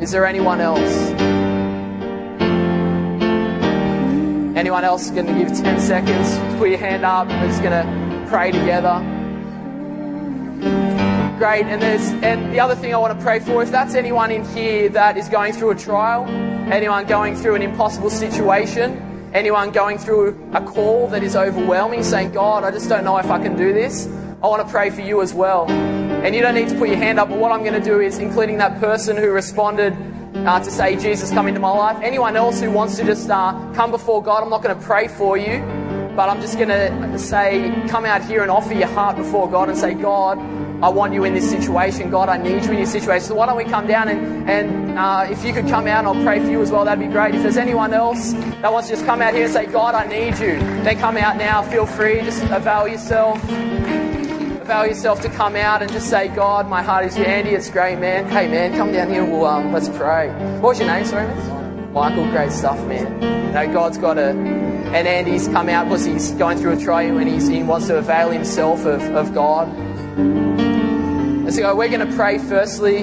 Is 0.00 0.10
there 0.10 0.26
anyone 0.26 0.60
else? 0.60 1.10
Anyone 4.56 4.84
else 4.84 5.10
going 5.10 5.26
to 5.26 5.34
give 5.34 5.48
10 5.48 5.80
seconds? 5.80 6.58
Put 6.58 6.68
your 6.68 6.78
hand 6.78 7.04
up. 7.04 7.28
We're 7.28 7.46
just 7.46 7.62
going 7.62 7.86
to 7.86 8.26
pray 8.28 8.50
together 8.50 9.20
great. 11.42 11.66
And 11.66 11.82
there's 11.82 12.08
and 12.22 12.52
the 12.52 12.60
other 12.60 12.76
thing 12.76 12.94
I 12.94 12.98
want 12.98 13.18
to 13.18 13.24
pray 13.24 13.40
for, 13.40 13.64
if 13.64 13.72
that's 13.72 13.96
anyone 13.96 14.30
in 14.30 14.44
here 14.54 14.88
that 14.90 15.16
is 15.16 15.28
going 15.28 15.52
through 15.52 15.70
a 15.70 15.74
trial, 15.74 16.24
anyone 16.72 17.04
going 17.06 17.34
through 17.34 17.56
an 17.56 17.62
impossible 17.62 18.10
situation, 18.10 19.11
anyone 19.32 19.70
going 19.70 19.98
through 19.98 20.38
a 20.52 20.60
call 20.60 21.08
that 21.08 21.22
is 21.22 21.36
overwhelming, 21.36 22.02
saying, 22.02 22.32
God, 22.32 22.64
I 22.64 22.70
just 22.70 22.88
don't 22.88 23.04
know 23.04 23.16
if 23.18 23.30
I 23.30 23.42
can 23.42 23.56
do 23.56 23.72
this. 23.72 24.06
I 24.42 24.46
want 24.46 24.66
to 24.66 24.70
pray 24.70 24.90
for 24.90 25.00
you 25.00 25.22
as 25.22 25.32
well. 25.32 25.70
And 25.70 26.34
you 26.34 26.42
don't 26.42 26.54
need 26.54 26.68
to 26.68 26.74
put 26.76 26.88
your 26.88 26.98
hand 26.98 27.18
up, 27.18 27.28
but 27.28 27.38
what 27.38 27.52
I'm 27.52 27.60
going 27.60 27.80
to 27.80 27.84
do 27.84 28.00
is, 28.00 28.18
including 28.18 28.58
that 28.58 28.78
person 28.80 29.16
who 29.16 29.30
responded 29.30 29.96
uh, 30.34 30.60
to 30.60 30.70
say, 30.70 30.96
Jesus, 30.96 31.30
come 31.30 31.46
into 31.46 31.60
my 31.60 31.70
life, 31.70 31.98
anyone 32.02 32.36
else 32.36 32.60
who 32.60 32.70
wants 32.70 32.96
to 32.96 33.04
just 33.04 33.30
uh, 33.30 33.52
come 33.74 33.90
before 33.90 34.22
God, 34.22 34.42
I'm 34.42 34.50
not 34.50 34.62
going 34.62 34.76
to 34.76 34.82
pray 34.84 35.08
for 35.08 35.36
you. 35.36 35.62
But 36.14 36.28
I'm 36.28 36.40
just 36.40 36.58
going 36.58 36.68
to 36.68 37.18
say, 37.18 37.72
come 37.88 38.04
out 38.04 38.22
here 38.24 38.42
and 38.42 38.50
offer 38.50 38.74
your 38.74 38.88
heart 38.88 39.16
before 39.16 39.50
God 39.50 39.70
and 39.70 39.78
say, 39.78 39.94
God, 39.94 40.38
I 40.82 40.88
want 40.88 41.14
you 41.14 41.24
in 41.24 41.32
this 41.32 41.48
situation. 41.48 42.10
God, 42.10 42.28
I 42.28 42.36
need 42.36 42.64
you 42.64 42.72
in 42.72 42.80
this 42.80 42.92
situation. 42.92 43.28
So 43.28 43.34
why 43.36 43.46
don't 43.46 43.56
we 43.56 43.64
come 43.64 43.86
down 43.86 44.08
and, 44.08 44.50
and 44.50 44.98
uh, 44.98 45.26
if 45.30 45.44
you 45.44 45.52
could 45.52 45.68
come 45.68 45.86
out 45.86 46.04
and 46.04 46.08
I'll 46.08 46.24
pray 46.24 46.40
for 46.40 46.50
you 46.50 46.60
as 46.60 46.70
well, 46.70 46.84
that'd 46.84 47.02
be 47.02 47.10
great. 47.10 47.34
If 47.34 47.42
there's 47.42 47.56
anyone 47.56 47.94
else 47.94 48.32
that 48.32 48.72
wants 48.72 48.88
to 48.88 48.94
just 48.94 49.06
come 49.06 49.22
out 49.22 49.32
here 49.32 49.44
and 49.44 49.52
say, 49.52 49.66
God, 49.66 49.94
I 49.94 50.06
need 50.06 50.38
you, 50.38 50.58
then 50.82 50.98
come 50.98 51.16
out 51.16 51.36
now. 51.36 51.62
Feel 51.62 51.86
free. 51.86 52.20
Just 52.22 52.42
avail 52.50 52.88
yourself. 52.88 53.42
Avail 53.42 54.86
yourself 54.86 55.20
to 55.22 55.28
come 55.30 55.56
out 55.56 55.82
and 55.82 55.90
just 55.92 56.10
say, 56.10 56.28
God, 56.28 56.68
my 56.68 56.82
heart 56.82 57.06
is 57.06 57.16
you. 57.16 57.24
Andy, 57.24 57.50
it's 57.50 57.70
great, 57.70 57.98
man. 57.98 58.28
Hey, 58.28 58.48
man, 58.48 58.76
come 58.76 58.92
down 58.92 59.08
here. 59.08 59.24
We'll, 59.24 59.46
um, 59.46 59.72
let's 59.72 59.88
pray. 59.88 60.28
What 60.60 60.70
was 60.70 60.78
your 60.78 60.88
name, 60.88 61.06
sorry, 61.06 61.26
man? 61.28 61.61
Michael, 61.92 62.24
great 62.30 62.50
stuff, 62.50 62.82
man. 62.86 63.20
You 63.20 63.52
know, 63.52 63.70
God's 63.70 63.98
got 63.98 64.16
a, 64.16 64.30
and 64.30 65.06
Andy's 65.06 65.46
come 65.48 65.68
out 65.68 65.84
because 65.84 66.06
he's 66.06 66.30
going 66.32 66.56
through 66.56 66.72
a 66.72 66.80
trial 66.80 67.18
and 67.18 67.28
he's, 67.28 67.46
he 67.48 67.62
wants 67.62 67.88
to 67.88 67.98
avail 67.98 68.30
himself 68.30 68.86
of, 68.86 69.02
of 69.14 69.34
God. 69.34 69.68
And 70.16 71.52
so 71.52 71.76
we're 71.76 71.90
going 71.90 72.08
to 72.08 72.16
pray 72.16 72.38
firstly 72.38 73.02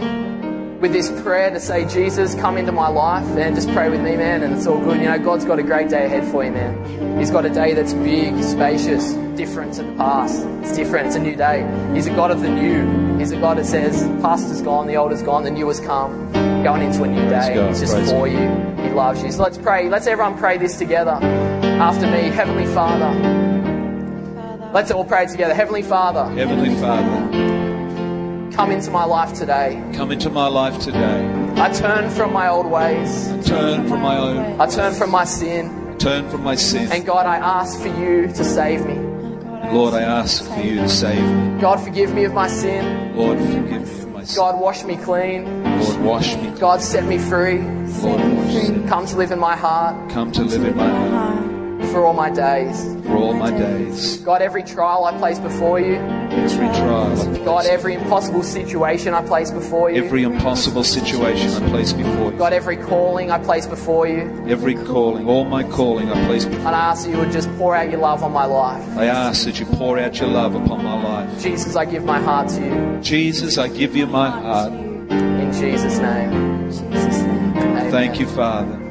with 0.80 0.92
this 0.92 1.12
prayer 1.22 1.52
to 1.52 1.60
say, 1.60 1.88
Jesus, 1.88 2.34
come 2.34 2.58
into 2.58 2.72
my 2.72 2.88
life 2.88 3.28
and 3.38 3.54
just 3.54 3.70
pray 3.74 3.90
with 3.90 4.02
me, 4.02 4.18
man, 4.18 4.42
and 4.42 4.56
it's 4.56 4.66
all 4.66 4.80
good. 4.80 4.98
You 4.98 5.06
know, 5.06 5.20
God's 5.20 5.46
got 5.46 5.60
a 5.60 5.64
great 5.64 5.90
day 5.90 6.06
ahead 6.06 6.26
for 6.26 6.44
you, 6.44 6.52
man. 6.52 7.20
He's 7.20 7.30
got 7.30 7.46
a 7.46 7.50
day 7.50 7.76
that's 7.76 7.94
big, 7.94 8.42
spacious, 8.42 9.14
different 9.38 9.76
to 9.76 9.84
the 9.84 9.94
past. 9.98 10.48
It's 10.62 10.76
different, 10.76 11.08
it's 11.08 11.16
a 11.16 11.20
new 11.20 11.36
day. 11.36 11.62
He's 11.94 12.08
a 12.08 12.16
God 12.16 12.32
of 12.32 12.42
the 12.42 12.50
new. 12.50 13.20
He's 13.20 13.32
a 13.32 13.40
God 13.40 13.60
that 13.60 13.68
says, 13.68 14.02
past 14.22 14.50
is 14.50 14.64
gone, 14.64 14.88
the 14.88 14.96
old 14.96 15.12
is 15.12 15.22
gone, 15.22 15.44
the 15.44 15.52
new 15.52 15.68
has 15.68 15.80
come. 15.80 16.49
Going 16.64 16.82
into 16.82 17.04
a 17.04 17.08
new 17.08 17.30
day. 17.30 17.54
It's 17.70 17.80
just 17.80 18.12
for 18.12 18.28
you. 18.28 18.50
He 18.84 18.90
loves 18.90 19.24
you. 19.24 19.32
So 19.32 19.44
let's 19.44 19.58
pray. 19.58 19.90
Let's 19.90 20.08
everyone 20.08 20.38
pray 20.38 20.58
this 20.58 20.78
together 20.78 21.12
after 21.12 22.06
me. 22.06 22.30
Heavenly 22.30 22.66
Father. 22.66 23.12
Let's 24.74 24.92
all 24.92 25.06
pray 25.06 25.26
together. 25.26 25.54
Heavenly 25.54 25.82
Father. 25.84 26.26
Heavenly 26.36 26.76
Father. 26.76 28.52
Come 28.56 28.72
into 28.72 28.92
my 28.92 29.06
life 29.06 29.34
today. 29.34 29.82
Come 29.94 30.12
into 30.12 30.30
my 30.30 30.48
life 30.48 30.80
today. 30.80 31.26
I 31.56 31.72
turn 31.72 32.10
from 32.10 32.34
my 32.34 32.50
old 32.50 32.66
ways. 32.66 33.32
I 33.32 33.42
turn 33.42 33.88
from 33.88 34.02
my 34.02 34.18
own. 34.18 34.60
I 34.60 34.68
turn 34.68 34.94
from 34.94 35.12
my 35.12 35.24
sin. 35.24 35.96
Turn 35.98 36.30
from 36.30 36.44
my 36.44 36.56
sin. 36.56 36.92
And 36.92 37.06
God, 37.06 37.26
I 37.26 37.38
ask 37.38 37.80
for 37.80 37.88
you 37.88 38.28
to 38.28 38.44
save 38.44 38.86
me. 38.86 38.96
Lord, 39.72 39.94
I 39.94 40.02
ask 40.02 40.44
for 40.46 40.60
you 40.60 40.76
to 40.76 40.90
save 40.90 41.22
me. 41.22 41.62
God, 41.62 41.78
forgive 41.78 42.14
me 42.14 42.26
of 42.26 42.34
my 42.34 42.48
sin. 42.50 43.16
Lord, 43.16 43.38
forgive 43.38 43.70
me 43.72 44.02
of 44.02 44.10
my 44.10 44.24
sin. 44.24 44.36
God, 44.36 44.60
wash 44.60 44.84
me 44.84 44.98
clean. 44.98 45.46
Lord, 46.00 46.08
wash 46.08 46.36
me. 46.38 46.50
God, 46.60 46.82
set 46.82 47.06
me 47.06 47.18
free. 47.18 47.60
Lord, 48.02 48.88
come 48.88 49.06
to 49.06 49.16
live 49.16 49.32
in 49.32 49.40
my 49.40 49.56
heart. 49.56 50.10
Come 50.10 50.32
to 50.34 50.44
live 50.44 50.64
in 50.64 50.76
my 50.76 50.90
heart. 50.90 51.60
For 51.92 52.06
all 52.06 52.14
my 52.14 52.30
days. 52.30 52.84
For 53.06 53.18
all 53.18 53.34
my 53.34 53.52
days. 53.52 54.18
God, 54.18 54.42
every 54.42 54.64
trial 54.64 55.06
I 55.06 55.18
place 55.18 55.40
before 55.40 55.80
you. 55.80 55.96
Every 55.96 56.68
trial. 56.68 57.46
God, 57.46 57.66
every 57.66 57.96
impossible 57.96 58.44
situation 58.44 59.14
I 59.14 59.26
place 59.26 59.50
before 59.50 59.90
you. 59.90 60.04
Every 60.04 60.24
impossible 60.24 60.84
situation 60.84 61.52
I 61.64 61.70
place 61.70 61.94
before 61.94 62.32
you. 62.32 62.38
God, 62.38 62.54
every 62.54 62.78
calling 62.78 63.32
I 63.32 63.40
place 63.40 63.66
before 63.66 64.08
you. 64.08 64.22
Every 64.48 64.76
calling, 64.76 65.28
all 65.28 65.46
my 65.46 65.64
calling 65.64 66.12
I 66.12 66.26
place 66.28 66.46
before 66.46 66.62
you. 66.62 66.68
And 66.68 66.76
I 66.76 66.90
ask 66.92 67.06
that 67.06 67.12
you 67.12 67.18
would 67.18 67.32
just 67.32 67.50
pour 67.58 67.76
out 67.76 67.90
your 67.90 68.02
love 68.02 68.24
on 68.24 68.34
my 68.34 68.46
life. 68.46 68.98
I 68.98 69.06
ask 69.06 69.46
that 69.46 69.60
you 69.60 69.66
pour 69.66 69.98
out 69.98 70.20
your 70.20 70.30
love 70.30 70.56
upon 70.56 70.84
my 70.84 71.02
life. 71.02 71.42
Jesus, 71.42 71.76
I 71.76 71.86
give 71.86 72.04
my 72.04 72.20
heart 72.20 72.50
to 72.50 72.62
you. 72.64 73.02
Jesus, 73.02 73.58
I 73.58 73.68
give 73.68 73.96
you 73.96 74.06
my 74.06 74.30
heart. 74.30 74.89
In 75.50 75.56
Jesus' 75.56 75.98
name. 75.98 76.70
Jesus' 76.70 77.24
name. 77.24 77.90
Thank 77.90 78.20
you, 78.20 78.28
Father. 78.28 78.89